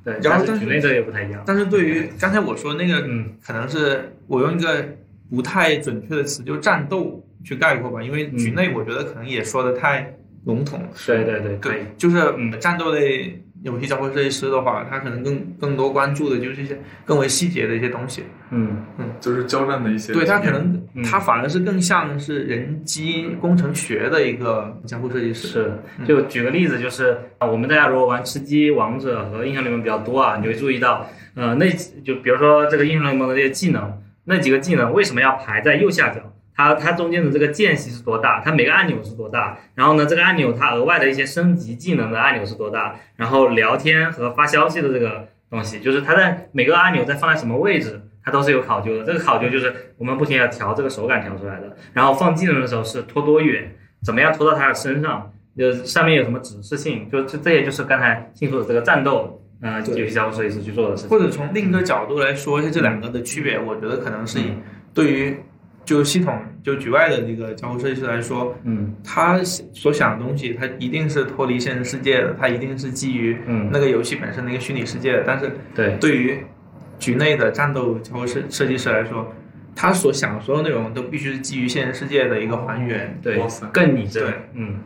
[0.03, 1.43] 对，然后但是内这个又不太一样。
[1.45, 4.87] 但是对于刚才我说那个嗯可能是我用一个
[5.29, 10.89] 不太准确的词，就战斗去概括吧，因为局内我觉得可能也说的太笼统了。
[11.07, 11.87] 对对对。
[11.97, 18.25] 就是嗯战斗类游戏交互设计师的话，他可能更更多关注的就是一些更为细节的一些东西。
[18.53, 25.47] 嗯嗯就是交战的一些对他可能嗯他反而是更像是人机工程学的一个交互设计师。
[25.49, 25.73] 是，
[26.07, 31.71] 就举个例子，就是啊，我们大家如果玩吃鸡、王者和英雄联盟比较多啊，你会注意到，呃，那
[32.03, 36.21] 就比如说这个英雄联盟的这些技能，那几个技能为什么要排在右下角？
[36.61, 38.41] 它它中间的这个间隙是多大？
[38.45, 39.59] 它每个按钮是多大？
[39.75, 42.97] 然后呢，这个按钮它额外的一些升级技能的按钮是多大？
[43.17, 49.05] 然后聊天和发消息的这个东西，就是它在每个按钮在放在什么位置，它都是有考究的。
[49.05, 61.11] 这个考究就是我们不停要调这个手感调出来的，然后放技能的时候是拖多远，怎么样拖到它的身上，就是上面有什么指示性，就这这些就是刚才信说的这个战斗，呃，对游戏交互设计师去做的事情。
[61.11, 64.53] 或者从另一个角度来说一下这两个的区别，我觉得可能是以
[64.95, 65.37] 对于
[65.91, 68.95] 就系统就局外的这个交互设计师来说，嗯。
[69.03, 75.25] 他所想的东西，他一定是脱离现实世界的，他一定是基于嗯，那个游戏本身的一个虚拟世界的。
[75.27, 76.39] 但是对，对于
[77.01, 79.35] 局内的战斗交互设设计师来说，
[79.75, 83.19] 他所想的所有内容都必须是基于现实世界的一个还原。
[83.21, 84.33] 对，更拟真。
[84.55, 84.77] 嗯。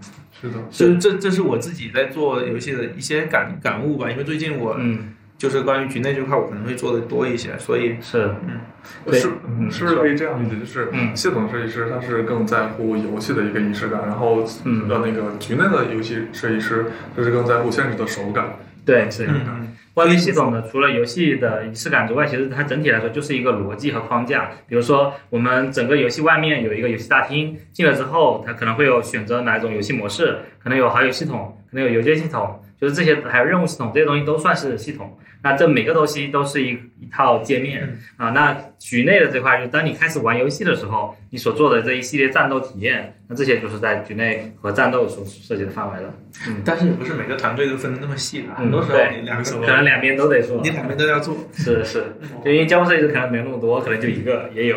[0.41, 10.57] 是的，就是这这是我自己在做游戏的一些感感悟吧，因为最近我嗯，就是关于局内这块，我可能会做的多一些，所以是，嗯是嗯是不是可以这样理解？
[10.59, 18.57] 就是嗯系统设计师他是更在乎游戏的一个仪式感，然后嗯呃那个局内的游戏设计师就是更在乎现实的手感。
[18.85, 19.27] 对，是。
[19.27, 24.51] 嗯关于系统的，除了游戏的仪式感之外，其实它整体来说就是一个逻辑和框架。
[24.67, 35.17] 比如说，我们整个游戏外面有一个游戏大厅，进了之后，它可能会有选择哪一种游戏模式，可能有好友系统，可能有邮件系统，就是这些还有任务系统这些东西都算是系统。
[35.43, 38.31] 那这每个东西都是一一套界面啊。
[38.31, 46.15] 那局内的这块，就当你开始玩游戏的时候，你所做的这一系列战斗体验，那这些就是在局内和战斗所涉及的范围了。
[46.49, 50.71] 嗯但是也不是每个团队都分的那么细的，很多时候两个可能两边都得做你。
[50.71, 51.37] 两边都要做。
[51.53, 52.05] 是是，
[52.45, 54.77] 就因为交互设计师可能没那么多，可能就一个也有。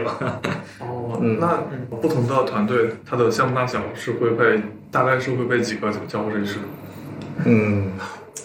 [0.80, 1.64] 哦 嗯那
[2.02, 6.60] 不同的团队它的项目大小是会被大概是会被几个交互设计师？
[7.46, 7.92] 嗯，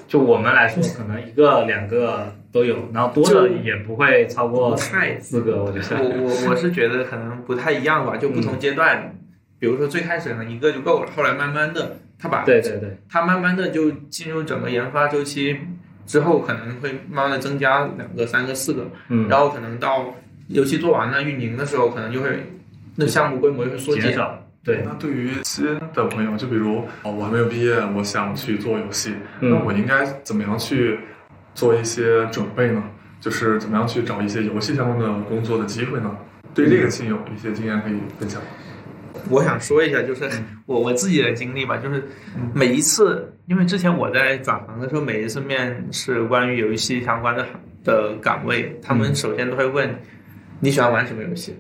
[0.07, 6.21] 就我们来说，可能一个两个都有，然后多了也不会超过太四个，我觉我得。
[6.21, 9.17] 我我我是觉得可能不太一样吧，就不同阶段，
[9.59, 15.57] 比如说最开始可能一个就够了，后来慢慢的他把对对对，他慢慢的就进入整个研发周期
[16.07, 20.15] 之后，可能会慢慢的增加两个、三个、四个，嗯，然后可能到
[20.49, 22.29] 游戏做完了运营的时候，可能就会
[22.97, 24.15] 那项目规模就会缩减。
[24.65, 30.99] 对，那对于新的朋友，就比如哦，我还没有毕业，我想去做游戏，嗯那我应该怎么样去
[31.55, 32.83] 做一些准备呢？
[33.21, 36.17] 就是怎么样去找一些游戏相关的工作的机会呢？
[36.55, 38.49] 对于这个亲有一些经验可以分享吗。
[39.31, 40.29] 我想说一下，就是
[40.67, 42.03] 我我自己的经历吧，就是
[42.55, 47.47] 每一次，因为之前我在转行的时候，每一次面试关于游戏相关的
[47.85, 49.93] 的岗位，他们首先都会问
[50.61, 51.57] 你喜欢玩什么游戏。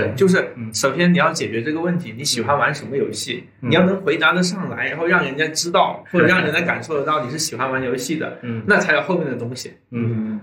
[0.00, 3.44] 对，就是嗯首先你要解决这个问题，你喜欢玩什么游戏？
[3.62, 9.72] 嗯你要能回答得上来，然后让人家知道，或者让人家感受得到你是喜欢玩游戏的，嗯那才有后面的东西。
[9.90, 10.40] 嗯，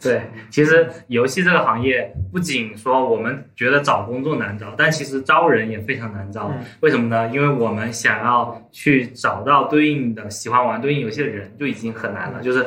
[0.00, 6.48] 对，其实游戏这个行业不仅说我们觉得找工作难找，但其实招人也非常难招。
[6.54, 7.28] 嗯为什么呢？
[7.32, 12.40] 因为我们想要去找到对应的喜欢玩对应游戏的人就已经很难了。
[12.42, 12.66] 就是，呃，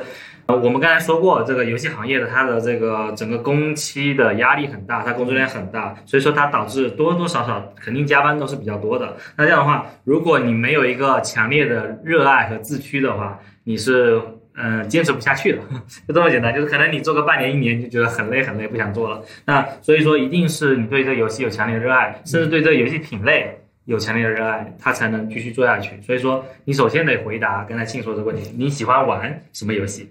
[0.56, 9.16] 我们刚才说过，这个游戏行业的它的这个整个工期的压力很大，它工作量很大，所以说它导致多多少少肯定加班都是比较多的。
[9.38, 14.20] 那这样的话，如果你没有一个强烈的热爱和自驱的话，你是
[14.56, 15.60] 嗯、呃坚持不下去的。
[16.08, 19.22] 就这么简单，就是可能你做个半年一年就觉得很累很累，不想做了。
[19.46, 26.02] 那所以说，一定是你对这个游戏有强烈的热爱，甚至对这个游戏品类有强烈的热爱，他才能继续做下去。
[26.02, 30.10] 所以说，你首先得回答刚才庆说这个问题：你喜欢玩什么游戏？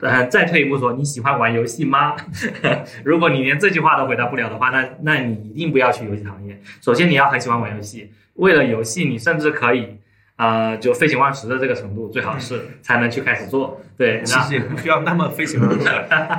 [0.00, 2.14] 呃，再退一步说，你喜欢玩游戏吗？
[3.04, 6.60] 如果你连这句话都回答不了的话，那那你一定不要去游戏行业。
[6.80, 9.98] 首先，你要很喜欢玩游戏，为了游戏，你甚至可以。
[10.38, 13.80] 呃，就废寝忘食的这个程度，最好是才能去开始做。
[13.96, 15.88] 对，其实也不需要那么废寝忘食，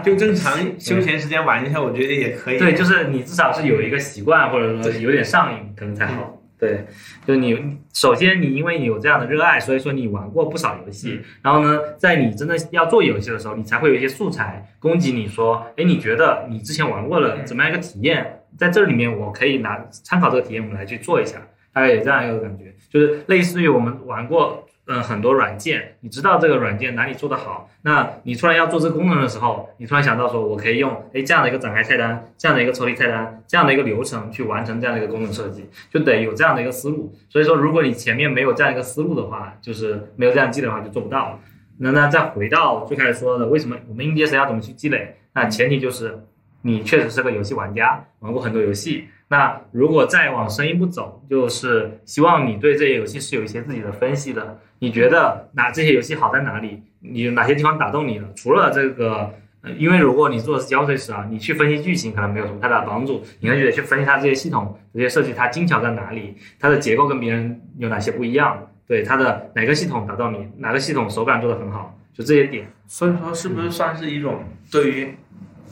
[0.03, 2.59] 就正常休闲时间玩一下，我觉得也可以。
[2.59, 6.36] 对，就是你至少是有一个习惯，或者说对有点上瘾，可能才好。
[6.59, 6.85] 对，
[7.25, 21.37] 就是你首先你因为你有这样的热爱，所以说你玩过不少游戏，然后呢，在你真的要做游戏的时候，你才会有一些素材供给你说，哎，你觉得你之前玩过了怎么样一个体验，在这里面我可以拿参考这个体验，我们来去做一下，
[21.73, 24.66] 大概有这样一个感觉，就是类似于我们玩过。
[24.89, 37.13] 嗯，很多软件，你知道这个软件哪里做得好，那你突然要做这个功能的时候，你突然想到说，我可以用哎这样的一个展开菜单，这样的一个抽离菜单，这样的一个流程去完成这样的一个功能设计，就得有这样的一个思路。
[37.27, 41.37] 所以说，如果你前面没有这样一个思路的话，就是没有这样积累的话，就做不到。
[41.79, 45.17] 那那再回到最开始说的，为什么我们硬件是要怎么去积累？
[45.33, 46.23] 那前提就是
[46.61, 49.09] 你确实是个游戏玩家，玩过很多游戏。
[49.29, 54.59] 那如果再往深一步走，就是希望你对这些游戏是有一些自己的分析的。
[54.79, 56.83] 你觉得哪这些游戏好在哪里？
[56.99, 58.29] 你哪些地方打动你了？
[58.35, 59.33] 除了这个，
[59.75, 72.67] 因为如果你做的是交互设计师啊，你去分析剧情可能没有什么太大的帮助，你还得去分析它这些系统、这些设计它精巧在哪里，它的结构跟别人有哪些不一样，对它的哪个系统打到你，哪个系统手感做得很好，就这些点。
[72.85, 75.15] 所以说，是不是算是一种对于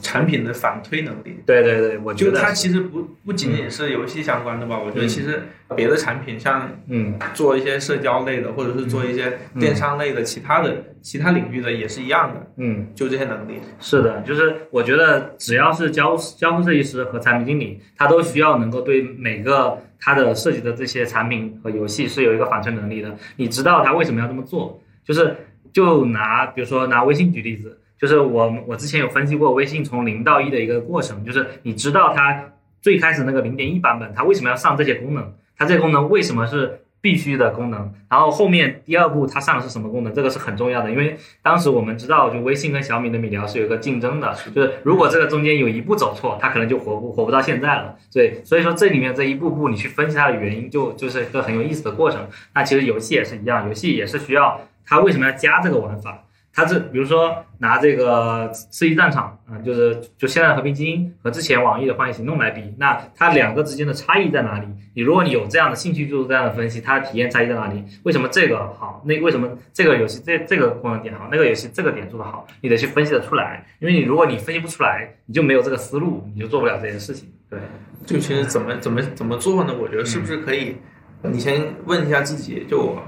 [0.00, 1.38] 产品的反推能力。
[1.46, 5.42] 对对对，我觉得它其实不不仅仅是游戏相关的吧，我觉得其实
[5.74, 12.86] 别的产品像嗯做一些社交类的，或者是做一些电商类的其他的其他领域的也是一样的，嗯。
[12.94, 13.54] 就这些能力。
[13.80, 23.14] 是的，就是我觉得只要是交交互设计师和产品经理，他都需要能够对每个他的设计的这些产品和游戏是有一个反推能力的。
[23.36, 24.80] 你知道他为什么要这么做？
[25.04, 25.36] 就是
[25.72, 35.32] 就拿比如说拿微信举例子，就是我我之前有分析过微信从零到一的一个过程，就是你知道它最开始那个零点一版本，它为什么要上这些功能？
[35.56, 37.92] 它这些功能为什么是必须的功能？
[38.10, 40.12] 然后后面第二步它上的是什么功能？
[40.12, 47.96] 这个是很重要的，因为当时我们知道，就微信跟小米的米聊是有一个竞争的，就是如果这个中间有一步走错，它可能就活不活不到现在了。
[48.12, 52.28] 对，所以说这里面这一步步你去分析它的原因，就就是一个很有意思的过程。
[52.54, 56.24] 那其实游戏也是一样，游戏也是需要它为什么要加这个玩法？
[56.56, 64.66] 它这比如说拿这个《刺激战场》啊、就是就现在的《和平精英》和之前网易的《荒野行动》来比，那它两个之间的差异在哪里？
[64.94, 67.84] 你如果你有这样的兴趣，做这样的分析，它的体验差异在哪里？
[68.04, 69.02] 为什么这个好？
[69.04, 71.28] 那为什么这个游戏这这个功能点好？
[71.30, 72.46] 那个游戏这个点做的好？
[72.62, 77.30] 你得去分析得出来，因为你如果你分析不出来，你就没有这个思路，你就做不了这件事情。
[77.50, 77.60] 对，
[78.06, 79.74] 就其实怎么怎么怎么做呢？
[79.78, 80.76] 我觉得是不是可以，
[81.20, 83.02] 你先问一下自己，就我，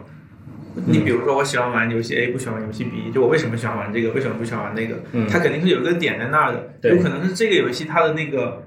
[0.86, 5.02] 你比如说我喜欢玩游戏 A，不喜欢游戏 B，就我为什么喜欢玩这个，为什么不喜欢玩那个？
[5.12, 5.26] 嗯。
[5.28, 6.96] 它肯定是有一个点在那儿的，对。
[6.96, 8.66] 有可能是这个游戏它的那个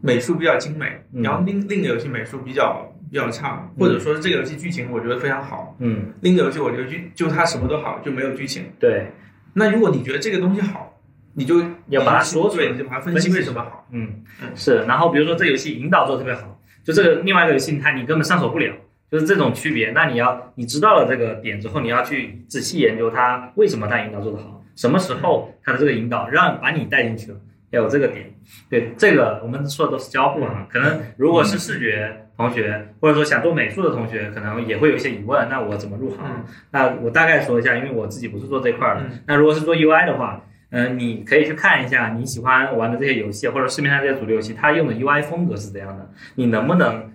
[0.00, 1.22] 美术比较精美，嗯。
[1.22, 8.64] 然后另另一个游戏美术比较比较差，或者说是这个游戏剧情我觉得非常好，嗯，另一个游戏我觉得剧就它什么都好，就没有剧情。
[8.78, 9.10] 对，
[9.54, 11.00] 那如果你觉得这个东西好，
[11.34, 13.86] 你就要把它说出来，你就把它分析为什么好。
[13.90, 14.22] 嗯。
[14.42, 14.84] 嗯，是。
[14.84, 18.72] 然后比如说这游戏引导做的特别好，就这个另外一个游戏它你根本上手不了，
[19.10, 19.90] 就是这种区别。
[19.90, 27.38] 那你要你知道了这个点之后，你要去仔细研究它为什么它引导做得好，什么时候它的这个引导让把你带进去了，
[27.70, 28.32] 要有这个点。
[28.68, 36.18] 对，这个我们说的都是交互啊，可能如果是视觉同学，或者说想做美术的同学，可能也会有一些疑问，那我怎么入行？
[36.24, 39.02] 嗯那我大概说一下，因为我自己不是做这块儿的。
[39.02, 47.12] 嗯那如果是做 UI 的话，嗯、你可以去看一下你喜欢玩的这些游戏，或者市面上这些主流游戏，它用的 UI 风格是怎样的，你能不能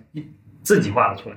[0.62, 1.36] 自己画得出来？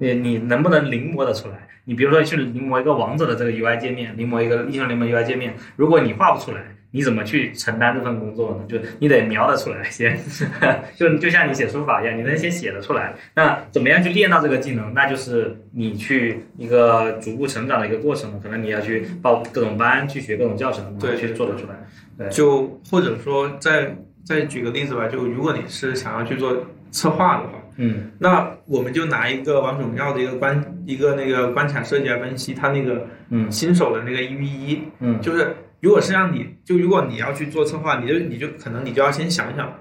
[0.00, 1.68] 你你能不能临摹的出来？
[1.84, 8.64] 你比如说去临摹一个王者的这个 UI 界面，临摹一个英雄联盟 UI 界面，如果你画不出来，你怎么去承担这份工作呢？
[8.68, 10.18] 就你得描得出来先，
[10.94, 13.14] 就就像你写书法一样，你能先写得出来。
[13.34, 14.92] 那怎么样去练到这个技能？
[14.94, 18.40] 那就是你去一个逐步成长的一个过程了。
[18.42, 21.74] 可能你要去报各种班，去学各种教程，对去做得出来。
[22.18, 28.12] 对就或者说再再举个例子吧，就如果你是想要去做策划的话，嗯。
[28.18, 33.50] 那我们就拿一个王者荣耀的一个关一个那个关卡设计来分析它那个嗯。
[33.50, 35.20] 新手的那个一 v 一，嗯。
[35.20, 39.72] 就是如果是让你就如果你要去做策划，你就你就可能你就要先想想，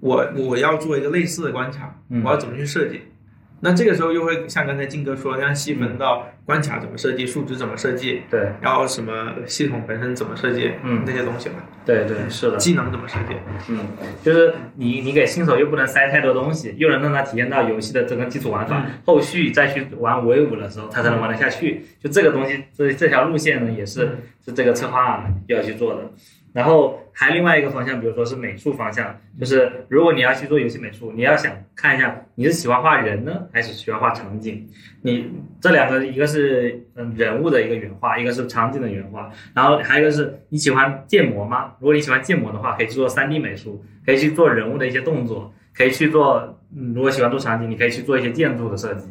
[0.00, 2.22] 我我要做一个类似的关卡，嗯。
[2.22, 3.00] 我要怎么去设计。
[3.60, 12.56] 那这个时候又会像刚才金哥说的那样细分到关卡怎么设计、数值怎么设计，对然后什么系统本身怎么设计，嗯那些东西吧，对对，是的。
[12.56, 13.34] 技能怎么设计，
[13.68, 13.78] 嗯，
[14.22, 21.84] 就是你你给新手又不能塞太多东西，又能让他体验到游戏的整个基础玩法，后续再去玩 V 五的时候，他才能玩得下去。
[22.02, 26.10] 就这个东西，这这条路线呢，也是是这个策划要去做的。
[26.52, 34.66] 然后还另外一个方向，比如说是美术方向，就是如果你要去做游戏美术，你要想看一下你是喜欢画人呢，还是喜欢画场景。
[35.02, 35.30] 你
[35.60, 41.74] 这两个，一个是嗯人物的一个原画，一个是场景的原画，然后还有一个是你喜欢建模吗？
[41.80, 49.06] 如果你喜欢建模的话，可以去做 3D 美术，可以去做人物的一些动作，可以去做嗯，如果喜欢做场景，你可以去做一些建筑的设计，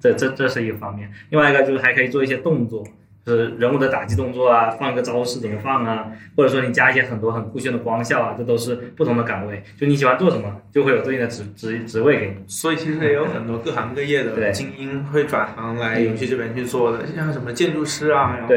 [0.00, 1.10] 这这这是一个方面。
[1.30, 2.84] 另外一个就是还可以做一些动作。
[3.28, 9.62] 就是人物的打击动作啊，放一个招式怎么放啊，或者说你加一些很多很酷炫的光效啊，这都是不同的岗位。
[9.78, 12.36] 就你喜欢做什么，就会有对应的职职职位给你。
[12.46, 18.54] 所以其实也有很多各行各业的精英会转行来游戏这边去做的，像什么建筑师啊，然后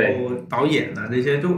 [0.49, 1.49] 导演啊这些，就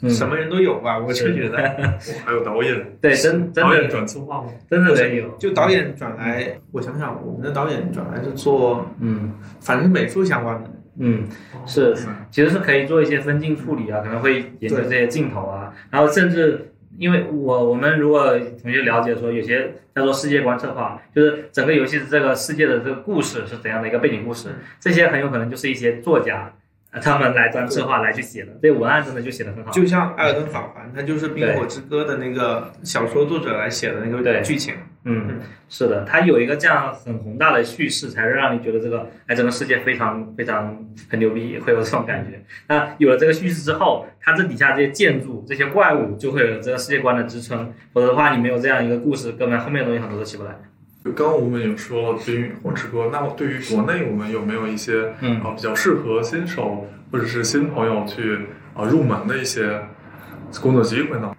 [0.00, 1.56] 嗯什么人都有吧，我就觉得。
[2.24, 4.48] 还有导演，对，真真导演的转策划吗？
[4.70, 5.28] 真的得有。
[5.38, 10.70] 就导演转来，我想想，我们的导演转来是做，嗯反正是美术相关的。
[10.98, 11.28] 嗯，
[11.66, 11.94] 是，
[12.30, 24.48] 其实是可以做一些分镜处理啊，可能会研究这些镜头啊，然后甚至因为我我们如果同学了解说，有些叫做世界观策划，就是整个游戏的这个世界的这个故事是怎样的一个背景故事，
[24.80, 26.52] 这些很有可能就是一些作家
[27.00, 29.70] 他们来当策划来去写的，这个文案真的就写的很好。
[29.70, 34.74] 就像《艾尔登法环》，它就是《冰火之歌》的那个小说作者来写的那个对剧情。
[35.04, 42.42] 嗯，是的，它有一个这样很宏大的叙事，才会让你觉得这个哎，整个世界非常非常很牛逼，会有这种感觉。
[42.66, 50.58] 那有了这个叙事之后，它这底下这些建筑、这些怪物就会有这个世界观的支撑，否则的话，你没有这样一个故事，根本后面的东西很多都起不来。
[51.12, 59.80] 刚刚我们也说了《冰与火之歌》，那么对于国内，我们有没有一些嗯啊比较适合新手或者是新朋友去啊入门的一些
[60.60, 61.34] 工作机会呢？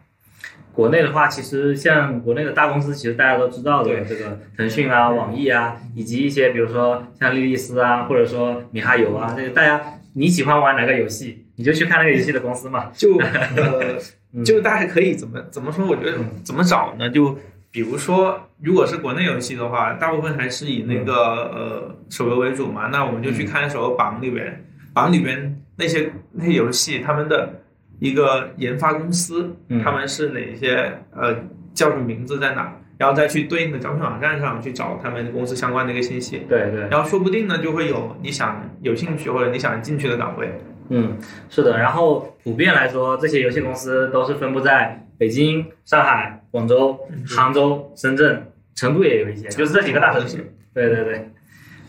[0.71, 9.81] 国内的话，其实像国内的大公司，其实大家都知道的，这个腾讯啊、网易啊，以及一些比如说像莉莉丝啊，或者说米哈游啊，这个大家
[10.13, 12.91] 你喜欢玩哪个游戏，你就去看那个游戏的公司嘛。
[12.93, 13.97] 就呃，
[14.45, 15.85] 就大家可以怎么怎么说？
[15.85, 17.09] 我觉得怎么找呢？
[17.09, 17.37] 就
[17.71, 22.87] 比如说，如果是国内游戏的话，大部分还是以那个呃手游为主嘛。
[22.87, 27.61] 那我们就去看手游榜里边，榜里边那些那些游戏，他们的
[27.99, 31.35] 一个研发公司，嗯他们是哪些呃
[31.73, 36.39] 叫什么名字在哪，然后再去对应的招聘网站上去找他们公司相关的一个信息。
[36.49, 40.59] 对对，然后说不定呢，就会有你想有兴趣或者你想进去的岗位。
[40.89, 41.15] 嗯，
[41.49, 41.77] 是的。
[41.77, 46.97] 然后普遍来说，这些游戏公司都是分布在北京、上海、广州、
[47.27, 50.37] 杭州、深圳、成都也有一些，就是这几个大城市。
[50.73, 51.29] 对对对，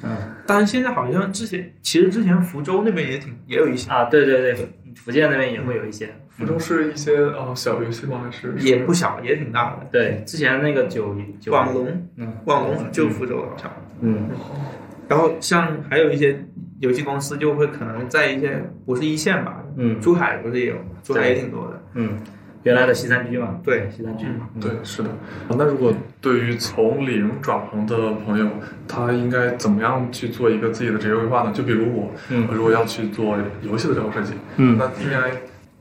[0.02, 0.10] 嗯
[0.46, 3.88] 当然现在好像之前其实之前福州那边也挺也有一些。
[3.90, 6.08] 啊，对对对，福建那边也会有一些。
[6.28, 8.22] 福州是一些哦小游戏吗？
[8.24, 9.86] 还是也不小，也挺大的。
[9.92, 13.70] 对，之前那个九九网龙，嗯网龙就福州好像。
[14.00, 14.28] 嗯
[15.06, 16.42] 然后像还有一些
[16.78, 21.82] 游戏公司就会可能在一些不是一线吧，嗯珠海不是也有，珠海也挺多的。
[21.94, 22.18] 嗯，
[22.62, 23.88] 原来的西三居嘛，对。
[23.90, 24.60] 西三居，嗯。
[24.60, 25.08] 对，是的。
[25.08, 28.46] 啊那如果对于从零转行的朋友，
[28.86, 31.52] 他应该怎么样去做一个自己的职业规划呢？
[31.52, 32.46] 就比如我，嗯。
[32.52, 34.76] 如果要去做游戏的交互设计，嗯。
[34.78, 35.30] 那应该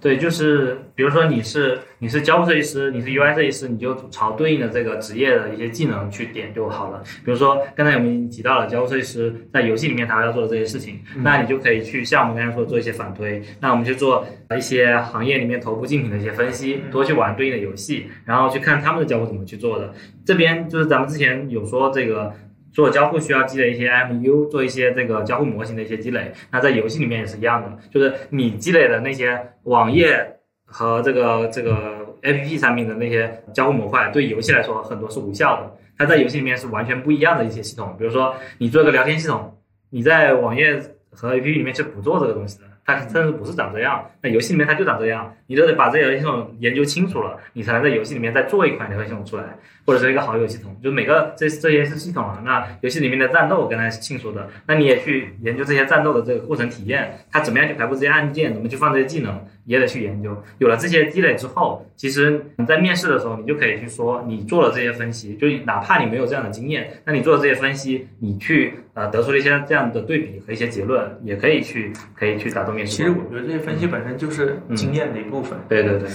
[0.01, 7.03] 对，就是比如说你是你是交互设计师，你是 UI 设计师，你就朝对应的这个职业的一些技能去点就好了。
[7.25, 14.25] 比如说刚才我们已经提到了交互设计师在游戏里面他要做的这些事情，那你就可以去像我们刚才说的做一些反推，那我们去做
[14.57, 19.93] 一些行业里面头部竞品的一些分析，多去玩对应的游戏，然后去看他们的交互怎么去做的。
[20.25, 22.33] 这边就是咱们之前有说这个。
[22.71, 26.31] 做交互需要积累一些 IMU，做一些这个交互模型的一些积累。
[26.51, 30.35] 那在游戏里面也是一样的，就是你积累的那些网页
[30.69, 35.75] 和这个这个 APP 产品的那些交互模块，对游戏来说很多是无效的。
[35.97, 37.93] 它在游戏里面是完全不一样的一些系统。
[37.97, 39.57] 比如说，你做一个聊天系统，
[39.89, 44.05] 你在网页和 APP 里面是不做这个东西的，它甚至不是长这样。
[44.21, 49.43] 那游戏里面它就长这样，你都得把这个游戏系统研究清楚了，你才能在游戏里面再做一款聊天系统出来，
[49.85, 50.73] 或者是一个好友系统。
[50.81, 60.35] 就每个这这些是系统啊，那游戏里面的战斗跟它是清楚的，那你也去研究这些战斗的这个过程体验，它怎么样去排布这些按键，怎么去放这些技能，也得去研究。
[60.57, 73.09] 有了这些积累之后，其实你在面试的时候，你就可以去说你做了这些分析，就哪怕你没有这样的经验，那你做了这些分析，你去呃得出了一些这样的对比和一些结论，也可以去可以去打动面试其实。
[73.09, 75.57] 我觉得这些分析本身就是经验的一部分。
[75.67, 76.09] 对对对，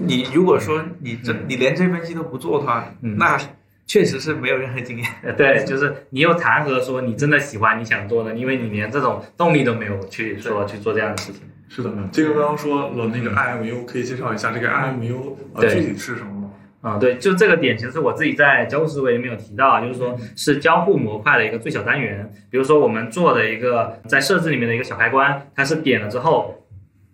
[0.00, 3.38] 你如果说你这你连这分析都不做的话，嗯那
[3.86, 5.06] 确实是没有任何经验。
[5.22, 11.42] 呃对，就是你又谈何说你真的喜欢你想做的，因为你连这种动力都没有去说去做这样的事情。
[11.70, 11.90] 是的。
[12.12, 16.36] 这个刚刚说了那个 IMU，可以介绍一下这个 IMU 呃具体是什么吗？
[16.82, 22.28] 啊、对，就这个点，其实我自己在交互思维里面有提到啊，就是说是交互模块的一个最小单元。
[22.50, 26.64] 比如说我们做的一个在设置里面的一个小开关，它是点了之后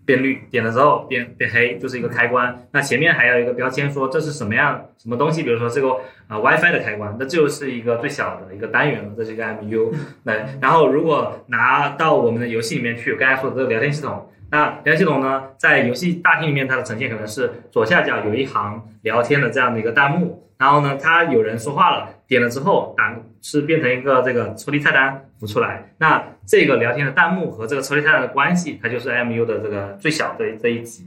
[0.04, 2.64] 变绿，点了之后变变黑，就是一个开关。
[2.70, 5.96] 那前面还有一个标签说这是什么样什么东西，比如说这个
[6.28, 9.92] 呃 WiFi 的开关，那就是一个最小的一个单元了，这是一个 MU。
[10.22, 14.30] 那然后如果拿到我们的游戏里面去，刚才说的这个聊天系统。
[14.50, 25.92] 那聊天系统呢，在游戏大厅里面，它的呈现可能是左下角有一行聊天的这样的一个弹幕，然后呢，它有人说话了，点了之后，弹是变成一个这个抽屉菜单浮出来。
[25.98, 31.06] 那这个聊天的弹幕和这个抽屉菜单的关系，它就是 MU 的这个最小的这一级。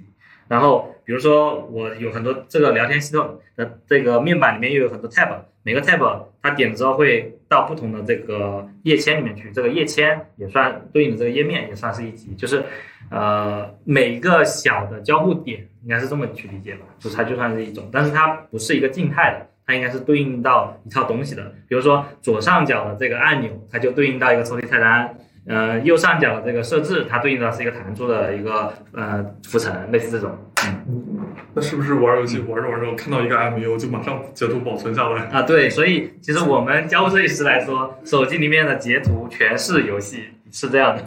[0.50, 5.30] 然后比如说我有很多这个聊天系统的这个面板里面又有很多 tab，
[5.64, 12.64] 每个 tab 它点了之后会到不同的这个页签里面去，这个页签也算对应的这个页面也算是一级，就是
[13.10, 19.48] 呃每一个小的交互点应该是这么去理解吧，就它就算是一种，但是它不是一个静态的。
[19.66, 30.36] 它应该是对应到一套东西的，比如说左上角的这个按钮，它就对应到一个抽屉菜单，呃，右上角的这个设置，它对应的是一个弹出的一个呃浮层，类似这种。
[30.66, 31.06] 嗯
[31.56, 35.24] 那是不是玩游戏玩着玩着看到一个 MU 就马上截图保存下来？
[35.26, 41.04] 啊，对，所以其实我们交互设计师来说，手机里面的截图全是游戏，是这样的。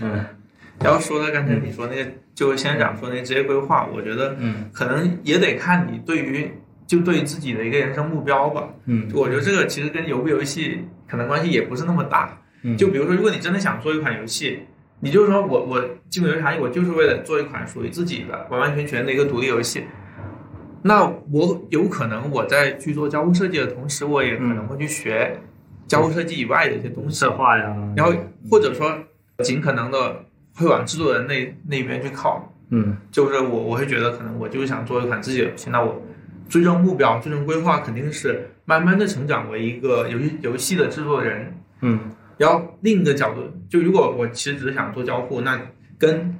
[0.00, 0.24] 嗯，
[0.80, 6.50] 然后说到刚才你说那个，就先讲说那职业规划，我觉得嗯可能也得看你对于
[6.86, 8.68] 就对自己的一个人生目标吧。
[8.86, 12.40] 嗯我觉得这个其实跟游不游戏可能关系也不是那么大。
[12.62, 14.60] 嗯，就比如说，如果你真的想做一款游戏，
[15.00, 19.84] 你就是说我我进入游戏行业，我就是为了做一款属于自己的完完全全的一个独立游戏。
[20.82, 25.38] 那我有可能我在去做交互设计的同时，我也可能会去学
[25.86, 28.12] 交互设计以外的一些东西策，划呀，然后
[28.50, 28.96] 或者说
[29.44, 30.24] 尽可能的
[30.54, 32.52] 会往制作人那那边去靠。
[32.70, 36.02] 嗯就是我我会觉得可能我就是想做一款自己的游戏，那我
[36.48, 41.54] 最终目标、最终规划肯定是慢慢的成长为一个游戏游戏的制作人。
[41.80, 41.98] 嗯
[42.38, 45.60] 然后另一个角度，就如果我其实只是想做交互，那
[45.98, 46.34] 跟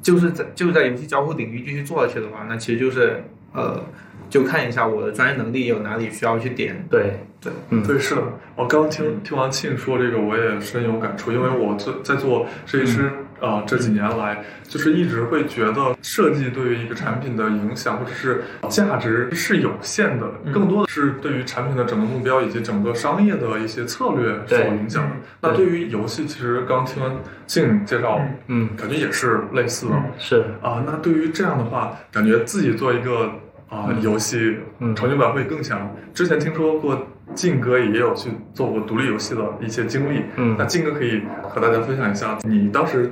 [0.00, 3.22] 就是在就是在游戏交互领域继续做下去的话，那其实就是
[3.52, 3.84] 呃，
[4.30, 6.86] 就看一下我的专业能力有哪里需要去点。
[6.88, 7.82] 对对，嗯。
[7.82, 8.22] 对，是的，
[8.56, 13.10] 我刚听听完庆说这个，我也深有感触，因为我做在做设计师
[13.40, 25.16] 啊、这几年来，就是一直会觉得设计对于一个产品的影响或者是价值是有限的，嗯更多的是对于产品的整个目标以及整个商业的一些策略所对影响的。
[25.40, 27.12] 那对于游戏，其实刚听完
[27.46, 29.94] 静介绍，嗯感觉也是类似的。
[30.18, 33.30] 是啊，那对于这样的话，感觉自己做一个
[33.68, 35.90] 啊、游戏，嗯成就感会更强。
[36.12, 43.10] 之前听说过晋哥也有去做过独立游戏的一些经历，嗯那晋哥可以和大家分享一下你当时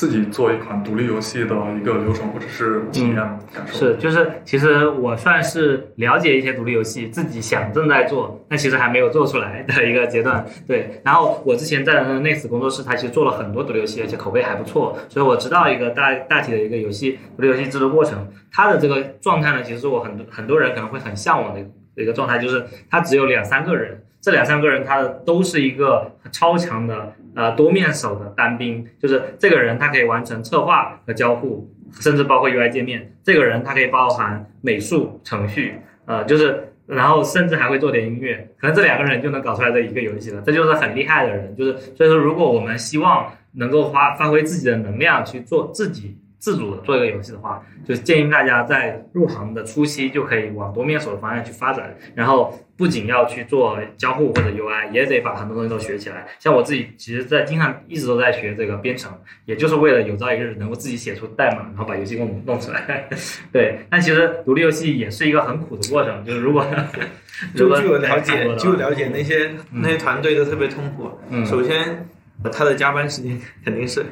[0.00, 3.74] 自己做一款独立游戏的一个流程或者是体验感受。
[3.74, 10.42] 是，就是其实我算是了解一些独立游戏，自己想正在做，但其实还没有做出来的一个阶段。
[10.66, 18.26] 对，然后我之前在的那 Next 工作室，它其实做了很多独立游戏，而且口碑还不错，所以我知道一个大大体的一个游戏独立游戏制作过程。
[18.50, 21.60] 它的这个状态呢，其实是我很多很多人可能会很向往的
[21.94, 24.02] 一个状态，就是它只有两三个人。
[24.22, 31.70] 这两三个人，他的都是一个超强的呃多面手的单兵，就是这个人他可以完成策划和交互，
[32.00, 33.12] 甚至包括 UI 界面。
[33.22, 35.74] 这个人他可以包含美术、程序，
[36.06, 41.54] 呃，就是然后甚至还会做点音乐，可能这两个人就能搞出来这一个游戏了，这就是很厉害的人。
[41.54, 56.26] 就是所以说，如果我们希望能够发发挥自己的能量去做自己自主的做一个游戏的话，就建议大家在入行的初期就可以往多面手的方向去发展，然后不仅要去做交互或者 UI，也得把很多东西都学起来。
[56.38, 59.12] 像我自己，其实在经常一直都在学这个编程，
[59.44, 63.06] 也就是为了有朝一日能够自己写出代码，然后把游戏给我们弄出来。
[63.52, 66.66] 对，但其实独立游戏也是一个很苦的过程，就是如果
[67.54, 71.10] 就据我了解，多的据我了解，那些那些团队都特别痛苦。
[71.28, 72.08] 嗯首先，
[72.50, 74.06] 他的加班时间肯定是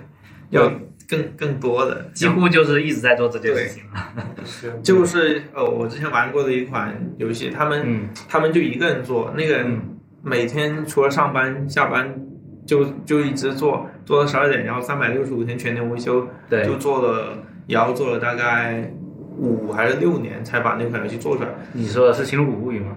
[0.50, 0.70] 要
[1.08, 4.26] 更更多的，几乎就是一直在做这件事情了。
[4.84, 12.14] 就是呃，我之前玩过的一款游戏，他们、嗯他们就一个人做，那个人嗯每天除了上班下班
[12.66, 18.92] 就就一直做，做到十二点，然后三百六十五天全年无休，对就做了，然后做了大概
[19.38, 21.48] 五还是六年才把那款游戏做出来。
[21.72, 22.96] 你说的是《星露谷物语》吗？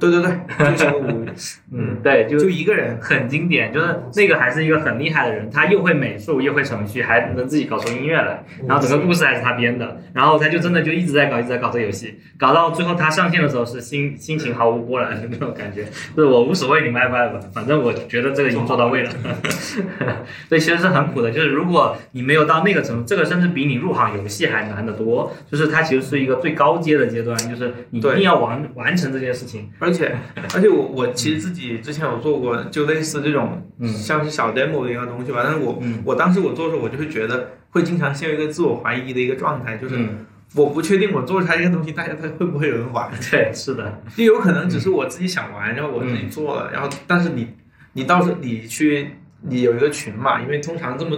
[0.00, 1.26] 对对对，就是五，
[1.72, 2.98] 嗯，对，就就一个人。
[3.00, 15.84] 很经典，就是那个还是一个很厉害的人，他又会美术，又会程序，还能自己搞出音乐来，然后整个故事还是他编的，然后他就真的就一直在搞，一直在搞这个游戏，搞到最后他上线的时候是心心情毫无波澜的那种感觉，
[16.16, 19.10] 就是我无所谓你们爱不爱吧，反正我觉得这个已经做到位了，
[20.48, 30.16] 所以其实是很苦的，就是如果你没有到那个程度，这个甚至比你入行游戏还难得多，就是它其实是一个最高阶的阶段，就是你一定要完完成这件事情，而且
[30.54, 35.40] 而且我我其实自己之前有做过，就类似这种嗯像是小 demo 的一个东西吧。
[35.42, 43.10] 但是我、嗯我当时我做的时候，我就会觉得会经常陷入一个自我怀疑的一个状态，就是嗯，我不确定我做出来这个东西，大家他会不会有人玩？
[43.30, 47.48] 对，是的，就有可能只是我自己想玩，然后我自己做了，然后但是你
[47.92, 49.10] 你到时候你去
[49.42, 51.16] 你有一个群嘛，因为通常这么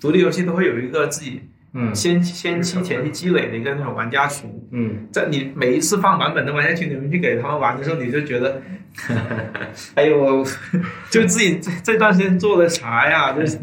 [0.00, 1.40] 独立游戏都会有一个自己
[1.74, 5.08] 嗯先先期前期积累的一个那种玩家群，嗯。
[5.12, 8.62] 在你每一次放版本的玩家群里面去给他们玩的时候，你就觉得，
[9.94, 10.44] 哎呦，
[11.10, 13.32] 就自己这这段时间做的啥呀？
[13.32, 13.58] 就是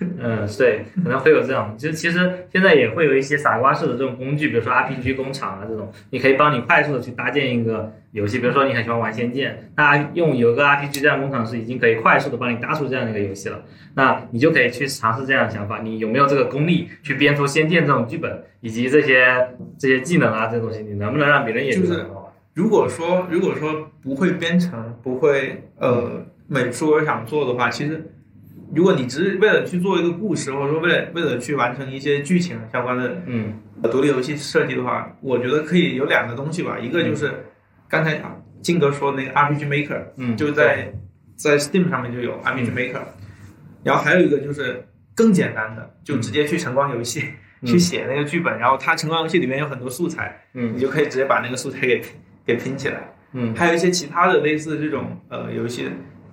[0.20, 1.74] 嗯，对，可能会有这种。
[1.76, 8.38] 其实其实现在也会有一些傻瓜式的这种工具，比如说 RPG 工厂啊这种，你可以帮你快速的去搭建一个游戏。
[8.38, 13.62] 比如说你很喜欢玩《仙剑》，那用有个 RPG 这样工厂是已经可以快速的帮你搭出这样的一个游戏了。
[13.94, 22.32] 那你就可以去尝试这样的想法，你有没有这个功力去编出《仙剑》这种剧本，以及这些这些技能啊这些东西，你能不能让别人也觉得很好玩？
[22.54, 28.10] 如果说如果说不会编程，不会呃美术而想做的话，其实
[28.74, 33.60] 如果你只是为了去做一个故事，或者说为了为了去完成一些剧情相关的嗯。
[33.80, 37.32] 呃独立游戏设计的话，我觉得可以有两个东西吧，一个就是
[37.88, 40.92] 刚才啊金哥说的那个 RPG Maker，嗯，就在
[41.36, 42.98] 在 Steam 上面就有 RPG Maker，、
[43.84, 47.22] 然后还有一个就是更简单的，就直接去晨光游戏、
[47.62, 47.66] 嗯。
[47.66, 50.74] 去写那个剧本，然后它晨光游戏里面有很多素材，嗯。
[50.74, 52.02] 你就可以直接把那个素材给
[52.44, 53.12] 给拼起来。
[53.34, 53.54] 嗯。
[53.54, 55.88] 还有一些其他的类似这种呃游戏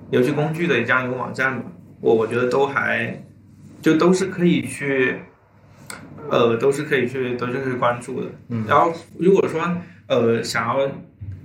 [0.09, 1.65] 游戏工具的这样一个网站吧，
[2.05, 3.19] 我我觉得都还
[3.81, 5.15] 就都是可以去
[6.29, 8.27] 呃都是可以去都是可以关注的。
[8.49, 9.59] 嗯然后如果说
[10.07, 10.87] 呃想要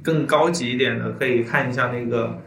[0.03, 2.39] 更高级一点的，可以看一下那个